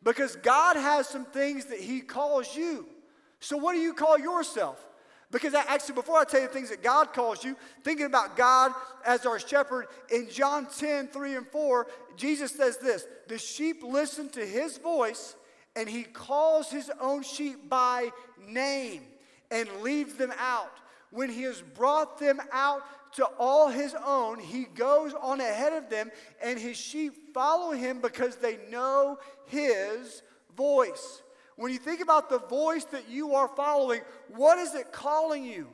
Because 0.03 0.35
God 0.35 0.75
has 0.75 1.09
some 1.09 1.25
things 1.25 1.65
that 1.65 1.79
He 1.79 2.01
calls 2.01 2.55
you. 2.55 2.87
So, 3.39 3.57
what 3.57 3.73
do 3.73 3.79
you 3.79 3.93
call 3.93 4.17
yourself? 4.17 4.85
Because 5.31 5.53
I, 5.53 5.63
actually, 5.67 5.95
before 5.95 6.17
I 6.17 6.23
tell 6.23 6.41
you 6.41 6.47
the 6.47 6.53
things 6.53 6.69
that 6.69 6.83
God 6.83 7.11
calls 7.11 7.43
you, 7.43 7.57
thinking 7.83 8.05
about 8.05 8.37
God 8.37 8.71
as 9.05 9.25
our 9.25 9.39
shepherd, 9.39 9.87
in 10.11 10.29
John 10.29 10.67
10, 10.67 11.07
3 11.07 11.35
and 11.35 11.47
4, 11.47 11.87
Jesus 12.15 12.51
says 12.51 12.77
this 12.77 13.05
The 13.27 13.37
sheep 13.37 13.83
listen 13.83 14.29
to 14.29 14.45
his 14.45 14.77
voice, 14.77 15.35
and 15.75 15.89
he 15.89 16.03
calls 16.03 16.69
his 16.69 16.91
own 17.01 17.23
sheep 17.23 17.69
by 17.69 18.11
name 18.47 19.01
and 19.51 19.69
leads 19.81 20.13
them 20.15 20.33
out. 20.39 20.71
When 21.11 21.29
he 21.29 21.43
has 21.43 21.61
brought 21.61 22.19
them 22.19 22.39
out 22.51 22.81
to 23.15 23.25
all 23.39 23.69
his 23.69 23.95
own, 24.05 24.39
he 24.39 24.65
goes 24.65 25.13
on 25.13 25.39
ahead 25.39 25.73
of 25.73 25.89
them, 25.89 26.11
and 26.41 26.59
his 26.59 26.77
sheep 26.77 27.33
follow 27.33 27.71
him 27.71 27.99
because 27.99 28.35
they 28.35 28.57
know 28.69 29.17
his 29.45 30.21
voice. 30.55 31.21
When 31.55 31.71
you 31.71 31.79
think 31.79 32.01
about 32.01 32.29
the 32.29 32.39
voice 32.39 32.83
that 32.85 33.09
you 33.09 33.35
are 33.35 33.47
following, 33.47 34.01
what 34.29 34.57
is 34.57 34.75
it 34.75 34.91
calling 34.91 35.45
you? 35.45 35.67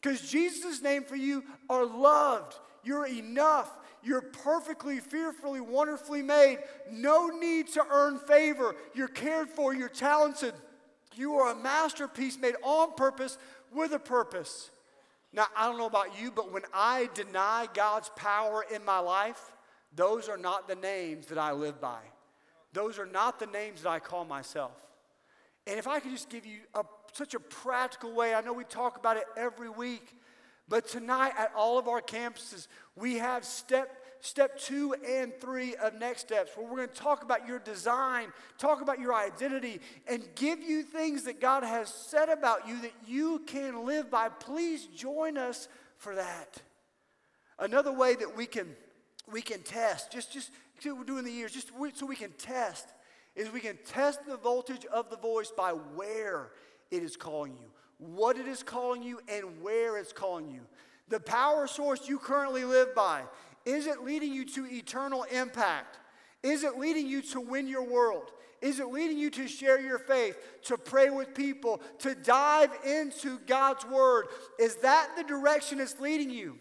Because 0.00 0.30
Jesus' 0.30 0.82
name 0.82 1.04
for 1.04 1.16
you 1.16 1.44
are 1.70 1.86
loved. 1.86 2.54
You're 2.84 3.06
enough. 3.06 3.70
You're 4.02 4.22
perfectly, 4.22 4.98
fearfully, 4.98 5.60
wonderfully 5.60 6.22
made. 6.22 6.58
No 6.90 7.28
need 7.28 7.68
to 7.68 7.84
earn 7.90 8.18
favor. 8.18 8.74
You're 8.94 9.08
cared 9.08 9.48
for. 9.48 9.72
You're 9.72 9.88
talented. 9.88 10.54
You 11.14 11.34
are 11.34 11.52
a 11.52 11.54
masterpiece 11.54 12.38
made 12.38 12.56
on 12.62 12.94
purpose 12.94 13.38
with 13.72 13.92
a 13.92 13.98
purpose. 13.98 14.70
Now, 15.32 15.46
I 15.56 15.66
don't 15.66 15.78
know 15.78 15.86
about 15.86 16.20
you, 16.20 16.30
but 16.30 16.52
when 16.52 16.62
I 16.74 17.08
deny 17.14 17.68
God's 17.72 18.10
power 18.16 18.64
in 18.74 18.84
my 18.84 18.98
life, 18.98 19.52
those 19.94 20.28
are 20.28 20.36
not 20.36 20.68
the 20.68 20.74
names 20.74 21.26
that 21.26 21.38
I 21.38 21.52
live 21.52 21.80
by. 21.80 22.00
Those 22.72 22.98
are 22.98 23.06
not 23.06 23.38
the 23.38 23.46
names 23.46 23.82
that 23.82 23.90
I 23.90 23.98
call 23.98 24.24
myself. 24.24 24.72
And 25.66 25.78
if 25.78 25.86
I 25.86 26.00
could 26.00 26.10
just 26.10 26.28
give 26.28 26.44
you 26.44 26.58
a, 26.74 26.84
such 27.12 27.34
a 27.34 27.40
practical 27.40 28.12
way, 28.14 28.34
I 28.34 28.40
know 28.40 28.52
we 28.52 28.64
talk 28.64 28.96
about 28.96 29.16
it 29.16 29.24
every 29.36 29.70
week, 29.70 30.16
but 30.68 30.88
tonight 30.88 31.32
at 31.38 31.52
all 31.56 31.78
of 31.78 31.88
our 31.88 32.00
campuses, 32.00 32.66
we 32.96 33.18
have 33.18 33.44
step 33.44 33.98
step 34.24 34.56
two 34.56 34.94
and 35.06 35.32
three 35.40 35.74
of 35.74 35.98
next 35.98 36.20
steps 36.20 36.52
where 36.56 36.64
we're 36.64 36.76
going 36.76 36.88
to 36.88 36.94
talk 36.94 37.24
about 37.24 37.46
your 37.46 37.58
design, 37.58 38.28
talk 38.56 38.80
about 38.80 39.00
your 39.00 39.12
identity, 39.12 39.80
and 40.06 40.22
give 40.36 40.60
you 40.62 40.84
things 40.84 41.24
that 41.24 41.40
God 41.40 41.64
has 41.64 41.92
said 41.92 42.28
about 42.28 42.68
you 42.68 42.80
that 42.82 42.92
you 43.04 43.42
can 43.46 43.84
live 43.84 44.12
by. 44.12 44.28
Please 44.28 44.86
join 44.86 45.36
us 45.36 45.66
for 45.98 46.14
that. 46.14 46.62
Another 47.58 47.92
way 47.92 48.14
that 48.14 48.36
we 48.36 48.46
can 48.46 48.68
we 49.30 49.42
can 49.42 49.60
test, 49.62 50.12
just 50.12 50.32
just 50.32 50.50
we're 50.84 51.04
doing 51.04 51.24
the 51.24 51.30
years, 51.30 51.52
just 51.52 51.70
so 51.94 52.06
we 52.06 52.16
can 52.16 52.32
test 52.32 52.88
is 53.34 53.50
we 53.50 53.60
can 53.60 53.78
test 53.86 54.26
the 54.26 54.36
voltage 54.36 54.84
of 54.86 55.10
the 55.10 55.16
voice 55.16 55.50
by 55.56 55.70
where 55.70 56.50
it 56.90 57.02
is 57.02 57.16
calling 57.16 57.52
you, 57.52 57.70
what 57.98 58.36
it 58.36 58.46
is 58.46 58.62
calling 58.62 59.02
you, 59.02 59.20
and 59.28 59.62
where 59.62 59.96
it's 59.96 60.12
calling 60.12 60.50
you. 60.50 60.60
The 61.08 61.20
power 61.20 61.66
source 61.66 62.08
you 62.08 62.18
currently 62.18 62.64
live 62.64 62.94
by, 62.94 63.22
is 63.64 63.86
it 63.86 64.02
leading 64.02 64.32
you 64.32 64.44
to 64.46 64.66
eternal 64.66 65.24
impact? 65.24 65.98
Is 66.42 66.64
it 66.64 66.76
leading 66.78 67.06
you 67.06 67.22
to 67.22 67.40
win 67.40 67.66
your 67.68 67.84
world? 67.84 68.32
Is 68.60 68.78
it 68.78 68.86
leading 68.88 69.18
you 69.18 69.30
to 69.30 69.48
share 69.48 69.80
your 69.80 69.98
faith, 69.98 70.36
to 70.64 70.76
pray 70.76 71.10
with 71.10 71.34
people, 71.34 71.80
to 71.98 72.14
dive 72.14 72.70
into 72.86 73.38
God's 73.40 73.84
word? 73.84 74.26
Is 74.58 74.76
that 74.76 75.10
the 75.16 75.24
direction 75.24 75.80
it's 75.80 75.98
leading 76.00 76.30
you? 76.30 76.58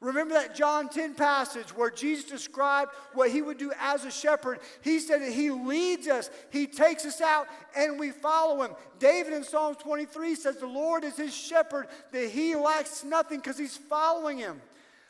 Remember 0.00 0.34
that 0.34 0.54
John 0.54 0.90
10 0.90 1.14
passage 1.14 1.74
where 1.74 1.90
Jesus 1.90 2.30
described 2.30 2.90
what 3.14 3.30
he 3.30 3.40
would 3.40 3.56
do 3.56 3.72
as 3.80 4.04
a 4.04 4.10
shepherd. 4.10 4.60
He 4.82 4.98
said 4.98 5.22
that 5.22 5.32
he 5.32 5.50
leads 5.50 6.06
us, 6.06 6.28
he 6.50 6.66
takes 6.66 7.06
us 7.06 7.22
out, 7.22 7.46
and 7.74 7.98
we 7.98 8.10
follow 8.10 8.62
him. 8.62 8.72
David 8.98 9.32
in 9.32 9.42
Psalms 9.42 9.78
23 9.78 10.34
says, 10.34 10.58
The 10.58 10.66
Lord 10.66 11.02
is 11.02 11.16
his 11.16 11.34
shepherd, 11.34 11.88
that 12.12 12.28
he 12.28 12.54
lacks 12.54 13.04
nothing 13.04 13.38
because 13.38 13.56
he's 13.56 13.76
following 13.76 14.36
him. 14.36 14.60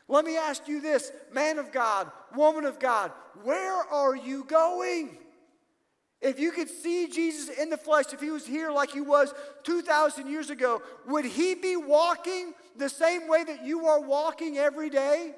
Let 0.07 0.23
me 0.23 0.37
ask 0.37 0.69
you 0.69 0.79
this, 0.79 1.11
man 1.33 1.59
of 1.59 1.73
God, 1.73 2.09
woman 2.33 2.63
of 2.63 2.79
God, 2.79 3.11
where 3.43 3.75
are 3.75 4.15
you 4.15 4.45
going? 4.45 5.17
If 6.21 6.39
you 6.39 6.51
could 6.51 6.69
see 6.69 7.07
Jesus 7.07 7.49
in 7.49 7.69
the 7.69 7.77
flesh, 7.77 8.05
if 8.11 8.21
he 8.21 8.31
was 8.31 8.45
here 8.45 8.71
like 8.71 8.91
he 8.91 9.01
was 9.01 9.33
2,000 9.63 10.27
years 10.27 10.49
ago, 10.49 10.81
would 11.07 11.25
he 11.25 11.53
be 11.53 11.75
walking 11.75 12.53
the 12.75 12.89
same 12.89 13.27
way 13.27 13.43
that 13.43 13.63
you 13.63 13.85
are 13.85 14.01
walking 14.01 14.57
every 14.57 14.89
day? 14.89 15.35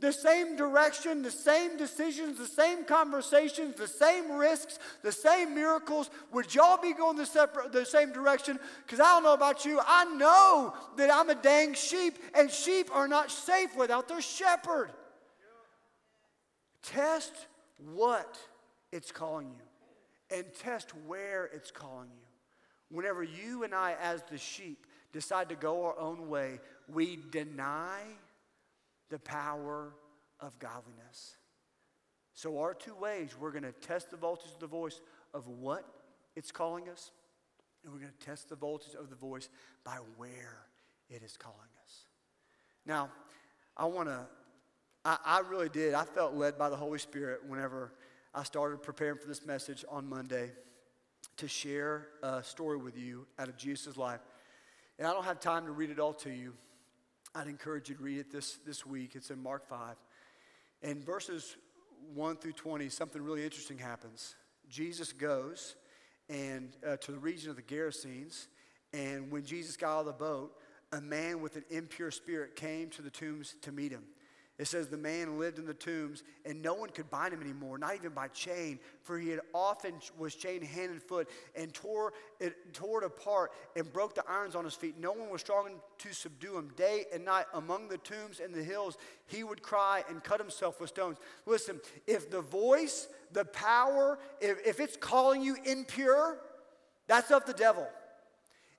The 0.00 0.12
same 0.12 0.54
direction, 0.54 1.22
the 1.22 1.30
same 1.30 1.76
decisions, 1.76 2.38
the 2.38 2.46
same 2.46 2.84
conversations, 2.84 3.76
the 3.76 3.88
same 3.88 4.30
risks, 4.30 4.78
the 5.02 5.10
same 5.10 5.54
miracles. 5.54 6.08
Would 6.32 6.54
y'all 6.54 6.80
be 6.80 6.92
going 6.92 7.16
the, 7.16 7.68
the 7.72 7.84
same 7.84 8.12
direction? 8.12 8.60
Because 8.84 9.00
I 9.00 9.04
don't 9.04 9.24
know 9.24 9.32
about 9.32 9.64
you. 9.64 9.80
I 9.84 10.04
know 10.14 10.74
that 10.98 11.12
I'm 11.12 11.30
a 11.30 11.34
dang 11.34 11.74
sheep, 11.74 12.18
and 12.34 12.48
sheep 12.48 12.94
are 12.94 13.08
not 13.08 13.32
safe 13.32 13.74
without 13.76 14.06
their 14.06 14.20
shepherd. 14.20 14.90
Test 16.82 17.32
what 17.78 18.38
it's 18.92 19.10
calling 19.10 19.48
you 19.48 19.67
and 20.30 20.44
test 20.60 20.92
where 21.06 21.46
it's 21.46 21.70
calling 21.70 22.10
you. 22.10 22.96
Whenever 22.96 23.22
you 23.22 23.64
and 23.64 23.74
I, 23.74 23.96
as 24.00 24.22
the 24.30 24.38
sheep, 24.38 24.86
decide 25.12 25.48
to 25.50 25.54
go 25.54 25.84
our 25.84 25.98
own 25.98 26.28
way, 26.28 26.60
we 26.88 27.18
deny 27.30 28.00
the 29.10 29.18
power 29.18 29.92
of 30.40 30.58
godliness. 30.58 31.36
So, 32.34 32.58
our 32.60 32.72
two 32.72 32.94
ways, 32.94 33.34
we're 33.38 33.50
going 33.50 33.64
to 33.64 33.72
test 33.72 34.10
the 34.10 34.16
voltage 34.16 34.52
of 34.52 34.60
the 34.60 34.66
voice 34.66 35.00
of 35.34 35.48
what 35.48 35.84
it's 36.36 36.52
calling 36.52 36.88
us, 36.88 37.10
and 37.82 37.92
we're 37.92 37.98
going 37.98 38.12
to 38.16 38.26
test 38.26 38.48
the 38.48 38.56
voltage 38.56 38.94
of 38.94 39.10
the 39.10 39.16
voice 39.16 39.48
by 39.84 39.98
where 40.16 40.64
it 41.10 41.22
is 41.22 41.36
calling 41.36 41.58
us. 41.84 42.06
Now, 42.86 43.10
I 43.76 43.86
want 43.86 44.08
to, 44.08 44.26
I, 45.04 45.18
I 45.24 45.40
really 45.40 45.68
did, 45.68 45.94
I 45.94 46.04
felt 46.04 46.34
led 46.34 46.56
by 46.56 46.70
the 46.70 46.76
Holy 46.76 46.98
Spirit 46.98 47.40
whenever 47.46 47.92
I 48.34 48.42
started 48.42 48.82
preparing 48.82 49.18
for 49.18 49.26
this 49.26 49.46
message 49.46 49.84
on 49.88 50.08
Monday 50.08 50.50
to 51.38 51.48
share 51.48 52.08
a 52.22 52.42
story 52.42 52.76
with 52.76 52.96
you 52.96 53.26
out 53.38 53.48
of 53.48 53.56
Jesus' 53.56 53.96
life. 53.96 54.20
And 54.98 55.06
I 55.06 55.12
don't 55.12 55.24
have 55.24 55.40
time 55.40 55.64
to 55.64 55.72
read 55.72 55.90
it 55.90 55.98
all 55.98 56.12
to 56.14 56.30
you. 56.30 56.52
I'd 57.34 57.46
encourage 57.46 57.88
you 57.88 57.94
to 57.94 58.02
read 58.02 58.18
it 58.18 58.30
this, 58.30 58.58
this 58.66 58.84
week. 58.84 59.12
It's 59.14 59.30
in 59.30 59.42
Mark 59.42 59.66
5. 59.68 59.96
In 60.82 61.02
verses 61.02 61.56
1 62.14 62.36
through 62.36 62.52
20, 62.52 62.88
something 62.90 63.22
really 63.22 63.44
interesting 63.44 63.78
happens. 63.78 64.34
Jesus 64.68 65.12
goes 65.12 65.76
and 66.28 66.76
uh, 66.86 66.96
to 66.96 67.12
the 67.12 67.18
region 67.18 67.50
of 67.50 67.56
the 67.56 67.62
Gerasenes, 67.62 68.48
and 68.92 69.30
when 69.30 69.44
Jesus 69.44 69.76
got 69.76 69.96
out 69.96 70.00
of 70.00 70.06
the 70.06 70.12
boat, 70.12 70.52
a 70.92 71.00
man 71.00 71.40
with 71.40 71.56
an 71.56 71.64
impure 71.70 72.10
spirit 72.10 72.56
came 72.56 72.90
to 72.90 73.02
the 73.02 73.10
tombs 73.10 73.54
to 73.62 73.72
meet 73.72 73.92
him. 73.92 74.04
It 74.58 74.66
says 74.66 74.88
the 74.88 74.96
man 74.96 75.38
lived 75.38 75.60
in 75.60 75.66
the 75.66 75.74
tombs 75.74 76.24
and 76.44 76.60
no 76.60 76.74
one 76.74 76.90
could 76.90 77.08
bind 77.08 77.32
him 77.32 77.40
anymore, 77.40 77.78
not 77.78 77.94
even 77.94 78.10
by 78.10 78.26
chain, 78.28 78.80
for 79.04 79.16
he 79.16 79.28
had 79.28 79.38
often 79.54 79.94
was 80.18 80.34
chained 80.34 80.64
hand 80.64 80.90
and 80.90 81.00
foot 81.00 81.28
and 81.54 81.72
tore 81.72 82.12
it, 82.40 82.74
tore 82.74 83.02
it 83.02 83.06
apart 83.06 83.52
and 83.76 83.92
broke 83.92 84.16
the 84.16 84.24
irons 84.28 84.56
on 84.56 84.64
his 84.64 84.74
feet. 84.74 84.98
No 84.98 85.12
one 85.12 85.30
was 85.30 85.42
strong 85.42 85.70
to 85.98 86.12
subdue 86.12 86.58
him. 86.58 86.72
Day 86.76 87.04
and 87.14 87.24
night 87.24 87.46
among 87.54 87.86
the 87.86 87.98
tombs 87.98 88.40
and 88.40 88.52
the 88.52 88.64
hills, 88.64 88.98
he 89.26 89.44
would 89.44 89.62
cry 89.62 90.02
and 90.10 90.24
cut 90.24 90.40
himself 90.40 90.80
with 90.80 90.90
stones. 90.90 91.18
Listen, 91.46 91.80
if 92.08 92.28
the 92.28 92.40
voice, 92.40 93.06
the 93.32 93.44
power, 93.44 94.18
if, 94.40 94.58
if 94.66 94.80
it's 94.80 94.96
calling 94.96 95.40
you 95.40 95.56
impure, 95.64 96.36
that's 97.06 97.30
of 97.30 97.46
the 97.46 97.52
devil. 97.54 97.88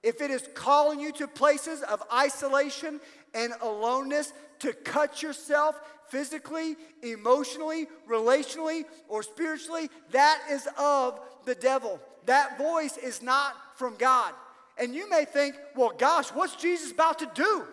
If 0.01 0.21
it 0.21 0.31
is 0.31 0.47
calling 0.53 0.99
you 0.99 1.11
to 1.13 1.27
places 1.27 1.81
of 1.83 2.01
isolation 2.13 3.01
and 3.33 3.53
aloneness, 3.61 4.33
to 4.59 4.73
cut 4.73 5.21
yourself 5.21 5.79
physically, 6.09 6.75
emotionally, 7.01 7.87
relationally, 8.09 8.83
or 9.07 9.23
spiritually, 9.23 9.89
that 10.11 10.41
is 10.49 10.67
of 10.77 11.19
the 11.45 11.55
devil. 11.55 11.99
That 12.25 12.57
voice 12.57 12.97
is 12.97 13.21
not 13.21 13.55
from 13.75 13.95
God. 13.95 14.33
And 14.77 14.93
you 14.93 15.09
may 15.09 15.25
think, 15.25 15.55
well, 15.75 15.93
gosh, 15.97 16.29
what's 16.29 16.55
Jesus 16.55 16.91
about 16.91 17.19
to 17.19 17.31
do? 17.33 17.65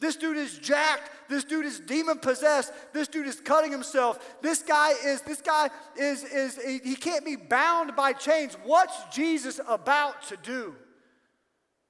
This 0.00 0.16
dude 0.16 0.36
is 0.36 0.58
jacked. 0.58 1.10
This 1.28 1.44
dude 1.44 1.64
is 1.64 1.78
demon 1.78 2.18
possessed. 2.18 2.72
This 2.92 3.06
dude 3.06 3.28
is 3.28 3.40
cutting 3.40 3.70
himself. 3.70 4.36
This 4.42 4.60
guy 4.60 4.90
is, 5.04 5.20
this 5.22 5.40
guy 5.40 5.70
is, 5.96 6.24
is, 6.24 6.58
he 6.82 6.96
can't 6.96 7.24
be 7.24 7.36
bound 7.36 7.94
by 7.94 8.12
chains. 8.12 8.56
What's 8.64 8.96
Jesus 9.14 9.60
about 9.68 10.22
to 10.24 10.36
do? 10.38 10.74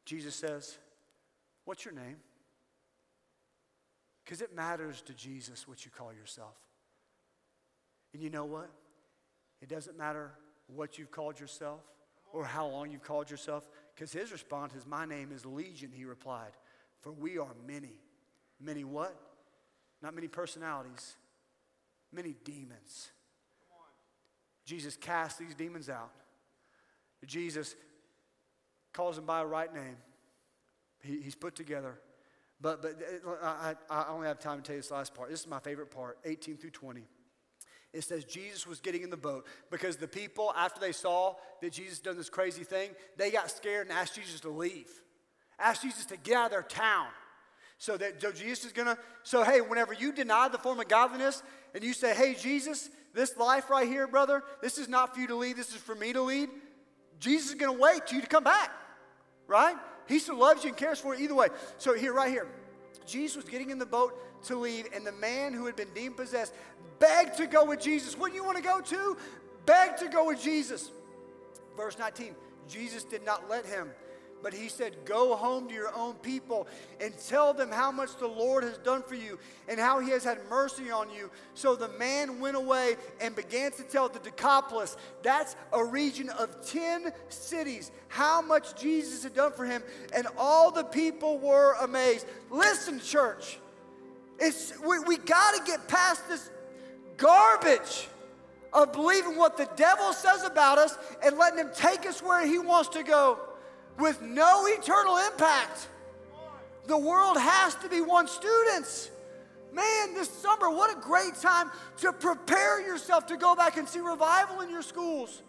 Jesus 0.04 0.34
says, 0.34 0.78
What's 1.64 1.84
your 1.84 1.94
name? 1.94 2.16
Because 4.24 4.40
it 4.40 4.54
matters 4.54 5.02
to 5.02 5.14
Jesus 5.14 5.68
what 5.68 5.84
you 5.84 5.90
call 5.90 6.12
yourself. 6.12 6.56
And 8.12 8.22
you 8.22 8.30
know 8.30 8.44
what? 8.44 8.70
It 9.60 9.68
doesn't 9.68 9.96
matter 9.96 10.32
what 10.66 10.98
you've 10.98 11.10
called 11.10 11.38
yourself 11.38 11.80
or 12.32 12.44
how 12.44 12.66
long 12.66 12.90
you've 12.90 13.02
called 13.02 13.30
yourself, 13.30 13.68
because 13.94 14.12
his 14.12 14.32
response 14.32 14.74
is, 14.74 14.86
My 14.86 15.04
name 15.04 15.30
is 15.32 15.44
Legion, 15.44 15.90
he 15.92 16.04
replied, 16.04 16.52
for 17.00 17.12
we 17.12 17.38
are 17.38 17.54
many. 17.66 17.98
Many 18.60 18.84
what? 18.84 19.14
Not 20.00 20.14
many 20.14 20.28
personalities, 20.28 21.16
many 22.12 22.34
demons. 22.44 23.10
Jesus 24.64 24.96
cast 24.96 25.38
these 25.38 25.54
demons 25.54 25.88
out. 25.88 26.12
Jesus 27.26 27.74
calls 28.92 29.18
him 29.18 29.26
by 29.26 29.40
a 29.40 29.46
right 29.46 29.72
name. 29.72 29.96
He, 31.02 31.20
he's 31.20 31.35
put 31.35 31.55
together. 31.55 31.98
But, 32.61 32.81
but 32.81 32.96
uh, 33.26 33.44
I, 33.44 33.74
I 33.90 34.09
only 34.09 34.28
have 34.28 34.38
time 34.38 34.59
to 34.59 34.62
tell 34.62 34.76
you 34.76 34.83
this 34.83 34.90
last 34.90 35.14
part. 35.14 35.31
This 35.31 35.40
is 35.40 35.48
my 35.48 35.59
favorite 35.59 35.90
part 35.90 36.18
18 36.24 36.57
through 36.57 36.70
20. 36.70 37.02
It 37.92 38.05
says 38.05 38.24
Jesus 38.24 38.66
was 38.66 38.81
getting 38.81 39.02
in 39.02 39.11
the 39.11 39.16
boat 39.16 39.46
because 39.70 39.96
the 39.96 40.09
people, 40.09 40.55
after 40.57 40.81
they 40.81 40.92
saw 40.92 41.35
that 41.61 41.72
Jesus 41.72 41.98
done 41.98 42.16
this 42.16 42.31
crazy 42.31 42.64
thing, 42.64 42.90
they 43.18 43.31
got 43.31 43.50
scared 43.50 43.88
and 43.88 43.96
asked 43.96 44.14
Jesus 44.14 44.40
to 44.40 44.48
leave. 44.48 44.88
Asked 45.59 45.83
Jesus 45.83 46.07
to 46.07 46.16
get 46.16 46.37
out 46.37 46.46
of 46.46 46.50
their 46.52 46.62
town. 46.62 47.09
So 47.76 47.96
that 47.96 48.22
so 48.22 48.33
Jesus 48.33 48.66
is 48.66 48.72
gonna, 48.72 48.96
so 49.24 49.42
hey, 49.42 49.61
whenever 49.61 49.92
you 49.92 50.12
deny 50.12 50.48
the 50.48 50.57
form 50.57 50.81
of 50.81 50.88
godliness 50.88 51.42
and 51.74 51.83
you 51.83 51.92
say, 51.92 52.14
hey, 52.14 52.35
Jesus, 52.35 52.88
this 53.12 53.37
life 53.37 53.68
right 53.68 53.88
here, 53.88 54.07
brother, 54.07 54.42
this 54.62 54.78
is 54.78 54.88
not 54.88 55.14
for 55.14 55.20
you 55.20 55.26
to 55.26 55.37
lead, 55.37 55.57
this 55.57 55.70
is 55.70 55.76
for 55.76 55.94
me 55.94 56.12
to 56.12 56.22
lead, 56.22 56.48
Jesus 57.22 57.50
is 57.50 57.54
gonna 57.54 57.72
wait 57.72 58.06
till 58.06 58.16
you 58.16 58.22
to 58.22 58.28
come 58.28 58.44
back 58.44 58.70
right? 59.52 59.76
He 60.08 60.18
still 60.18 60.38
loves 60.38 60.64
you 60.64 60.70
and 60.70 60.76
cares 60.76 60.98
for 60.98 61.14
you 61.14 61.24
either 61.24 61.35
way. 61.35 61.48
So, 61.78 61.94
here, 61.94 62.12
right 62.12 62.30
here, 62.30 62.48
Jesus 63.06 63.37
was 63.37 63.44
getting 63.44 63.70
in 63.70 63.78
the 63.78 63.87
boat 63.87 64.18
to 64.46 64.56
leave, 64.56 64.87
and 64.94 65.06
the 65.06 65.12
man 65.12 65.52
who 65.52 65.66
had 65.66 65.76
been 65.76 65.92
demon 65.94 66.14
possessed 66.14 66.54
begged 66.98 67.37
to 67.37 67.46
go 67.46 67.64
with 67.64 67.80
Jesus. 67.80 68.16
What 68.16 68.30
do 68.30 68.37
you 68.37 68.44
want 68.44 68.56
to 68.56 68.62
go 68.62 68.80
to? 68.80 69.16
Begged 69.66 69.98
to 69.98 70.08
go 70.08 70.26
with 70.26 70.42
Jesus. 70.42 70.90
Verse 71.76 71.98
19 71.98 72.35
Jesus 72.68 73.04
did 73.04 73.24
not 73.24 73.48
let 73.48 73.66
him 73.66 73.90
but 74.42 74.52
he 74.52 74.68
said, 74.68 74.94
Go 75.05 75.37
home 75.37 75.68
to 75.68 75.74
your 75.74 75.94
own 75.96 76.14
people 76.14 76.66
and 77.00 77.14
tell 77.28 77.55
them 77.55 77.70
how 77.70 77.92
much 77.92 78.16
the 78.18 78.26
Lord 78.26 78.64
has 78.64 78.78
done 78.78 79.02
for 79.02 79.14
you 79.14 79.38
and 79.68 79.78
how 79.78 80.00
he 80.00 80.11
has 80.11 80.24
had 80.24 80.38
mercy 80.50 80.90
on 80.90 81.09
you. 81.11 81.31
So 81.55 81.76
the 81.76 81.88
man 81.90 82.40
went 82.40 82.57
away 82.57 82.96
and 83.20 83.37
began 83.37 83.70
to 83.72 83.83
tell 83.85 84.09
the 84.09 84.18
Decapolis, 84.18 84.96
that's 85.22 85.55
a 85.72 85.85
region 85.85 86.28
of 86.31 86.66
10 86.66 87.12
cities, 87.28 87.92
how 88.09 88.42
much 88.42 88.81
Jesus 88.81 89.22
had 89.22 89.35
done 89.35 89.52
for 89.52 89.64
him. 89.64 89.83
And 90.14 90.26
all 90.37 90.70
the 90.70 90.85
people 90.85 91.38
were 91.38 91.74
amazed. 91.81 92.26
Listen, 92.50 93.00
church, 93.00 93.59
it's, 94.38 94.78
we, 94.81 94.98
we 95.00 95.16
got 95.18 95.55
to 95.55 95.62
get 95.64 95.87
past 95.88 96.28
this 96.28 96.50
garbage 97.16 98.09
of 98.72 98.92
believing 98.92 99.37
what 99.37 99.57
the 99.57 99.68
devil 99.76 100.12
says 100.12 100.44
about 100.44 100.78
us 100.78 100.96
and 101.22 101.37
letting 101.37 101.59
him 101.59 101.70
take 101.76 102.07
us 102.07 102.22
where 102.22 102.44
he 102.46 102.59
wants 102.59 102.88
to 102.88 103.02
go 103.02 103.38
with 103.98 104.20
no 104.22 104.66
eternal 104.66 105.16
impact. 105.18 105.88
The 106.87 106.98
world 106.98 107.37
has 107.38 107.74
to 107.76 107.88
be 107.88 108.00
won 108.00 108.26
students. 108.26 109.11
Man, 109.72 110.14
this 110.14 110.28
summer, 110.28 110.68
what 110.68 110.96
a 110.96 111.00
great 111.00 111.35
time 111.37 111.70
to 111.98 112.12
prepare 112.12 112.81
yourself 112.87 113.26
to 113.28 113.37
go 113.37 113.55
back 113.55 113.76
and 113.76 113.88
see 113.88 114.00
revival 114.00 114.61
in 114.61 114.70
your 114.70 114.83
schools. 114.83 115.42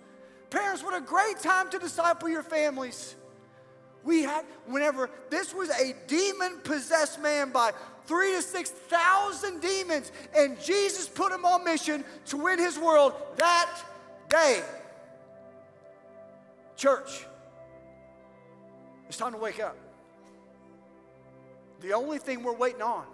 Parents, 0.50 0.84
what 0.84 0.96
a 0.96 1.02
great 1.02 1.40
time 1.40 1.70
to 1.72 1.80
disciple 1.80 2.30
your 2.30 2.44
families. 2.44 3.16
We 4.04 4.24
had, 4.24 4.46
whenever 4.66 5.10
this 5.30 5.54
was 5.54 5.70
a 5.70 5.96
demon 6.08 6.60
possessed 6.64 7.22
man 7.22 7.52
by 7.52 7.72
three 8.06 8.34
to 8.34 8.42
6,000 8.42 9.62
demons, 9.62 10.12
and 10.36 10.62
Jesus 10.62 11.08
put 11.08 11.32
him 11.32 11.46
on 11.46 11.64
mission 11.64 12.04
to 12.28 12.38
win 12.38 12.60
his 12.60 12.78
world 12.78 13.14
that 13.38 13.70
day. 14.30 14.62
Church, 16.76 17.26
it's 19.08 19.18
time 19.18 19.32
to 19.34 19.38
wake 19.38 19.60
up. 19.60 19.78
The 21.82 21.94
only 21.94 22.18
thing 22.18 22.44
we're 22.44 22.56
waiting 22.56 22.82
on 22.82 23.06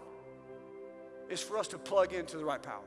is 1.30 1.41
for 1.41 1.58
us 1.58 1.67
to 1.69 1.78
plug 1.78 2.13
into 2.13 2.38
the 2.38 2.45
right 2.45 2.62
power. 2.62 2.84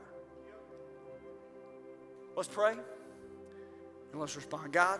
Let's 2.35 2.49
pray 2.49 2.71
and 2.71 4.21
let's 4.21 4.35
respond. 4.35 4.71
God, 4.71 4.99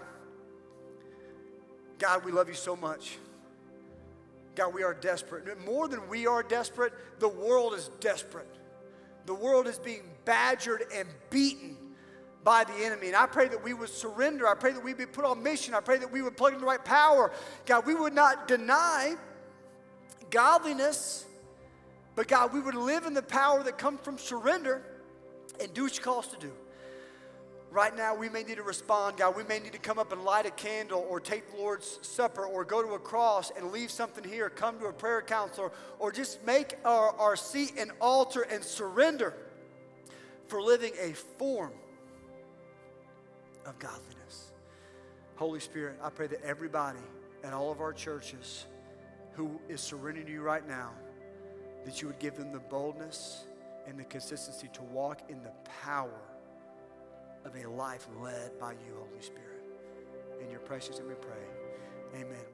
God, 1.97 2.25
we 2.25 2.31
love 2.31 2.47
you 2.47 2.53
so 2.53 2.75
much. 2.75 3.17
God, 4.55 4.73
we 4.73 4.83
are 4.83 4.93
desperate. 4.93 5.45
More 5.65 5.87
than 5.87 6.07
we 6.09 6.27
are 6.27 6.43
desperate, 6.43 6.93
the 7.19 7.29
world 7.29 7.73
is 7.73 7.89
desperate. 7.99 8.49
The 9.25 9.33
world 9.33 9.67
is 9.67 9.79
being 9.79 10.03
badgered 10.25 10.83
and 10.93 11.07
beaten 11.29 11.77
by 12.43 12.63
the 12.63 12.73
enemy. 12.85 13.07
And 13.07 13.15
I 13.15 13.25
pray 13.25 13.47
that 13.47 13.63
we 13.63 13.73
would 13.73 13.89
surrender. 13.89 14.47
I 14.47 14.55
pray 14.55 14.71
that 14.71 14.83
we 14.83 14.91
would 14.91 14.97
be 14.97 15.05
put 15.05 15.25
on 15.25 15.41
mission. 15.41 15.73
I 15.73 15.79
pray 15.79 15.97
that 15.97 16.11
we 16.11 16.21
would 16.21 16.35
plug 16.35 16.53
in 16.53 16.59
the 16.59 16.65
right 16.65 16.83
power. 16.83 17.31
God, 17.65 17.85
we 17.85 17.95
would 17.95 18.13
not 18.13 18.47
deny 18.47 19.15
godliness, 20.29 21.25
but 22.15 22.27
God, 22.27 22.53
we 22.53 22.59
would 22.59 22.75
live 22.75 23.05
in 23.05 23.13
the 23.13 23.21
power 23.21 23.63
that 23.63 23.77
comes 23.77 24.01
from 24.01 24.17
surrender 24.17 24.81
and 25.59 25.73
do 25.73 25.83
what 25.83 25.95
you 25.95 26.03
call 26.03 26.19
us 26.19 26.27
to 26.27 26.37
do. 26.37 26.51
Right 27.71 27.95
now, 27.95 28.13
we 28.13 28.29
may 28.29 28.43
need 28.43 28.57
to 28.57 28.63
respond, 28.63 29.17
God. 29.17 29.35
We 29.35 29.43
may 29.45 29.57
need 29.57 29.71
to 29.71 29.79
come 29.79 29.97
up 29.97 30.11
and 30.11 30.23
light 30.23 30.45
a 30.45 30.51
candle 30.51 31.03
or 31.09 31.19
take 31.19 31.51
the 31.51 31.57
Lord's 31.57 31.97
Supper 32.03 32.45
or 32.45 32.63
go 32.63 32.83
to 32.83 32.89
a 32.89 32.99
cross 32.99 33.51
and 33.57 33.71
leave 33.71 33.89
something 33.89 34.23
here, 34.23 34.47
come 34.47 34.77
to 34.79 34.85
a 34.85 34.93
prayer 34.93 35.23
counselor, 35.23 35.71
or 35.97 36.11
just 36.11 36.45
make 36.45 36.75
our, 36.85 37.15
our 37.17 37.35
seat 37.35 37.73
an 37.79 37.89
altar 37.99 38.43
and 38.43 38.63
surrender 38.63 39.33
for 40.45 40.61
living 40.61 40.93
a 41.01 41.13
form 41.13 41.71
of 43.65 43.77
godliness. 43.79 44.51
Holy 45.35 45.59
Spirit, 45.59 45.97
I 46.01 46.09
pray 46.09 46.27
that 46.27 46.43
everybody 46.43 46.99
at 47.43 47.53
all 47.53 47.71
of 47.71 47.81
our 47.81 47.93
churches 47.93 48.65
who 49.33 49.59
is 49.67 49.81
surrendering 49.81 50.27
to 50.27 50.31
you 50.31 50.41
right 50.41 50.67
now, 50.67 50.91
that 51.85 52.01
you 52.01 52.07
would 52.07 52.19
give 52.19 52.35
them 52.35 52.51
the 52.51 52.59
boldness 52.59 53.45
and 53.87 53.99
the 53.99 54.03
consistency 54.05 54.69
to 54.73 54.83
walk 54.83 55.21
in 55.29 55.43
the 55.43 55.51
power 55.83 56.21
of 57.45 57.55
a 57.55 57.67
life 57.69 58.07
led 58.21 58.57
by 58.59 58.71
you, 58.71 58.95
Holy 58.97 59.21
Spirit. 59.21 59.63
In 60.41 60.49
your 60.49 60.61
precious 60.61 60.99
name 60.99 61.09
we 61.09 61.15
pray. 61.15 62.21
Amen. 62.21 62.45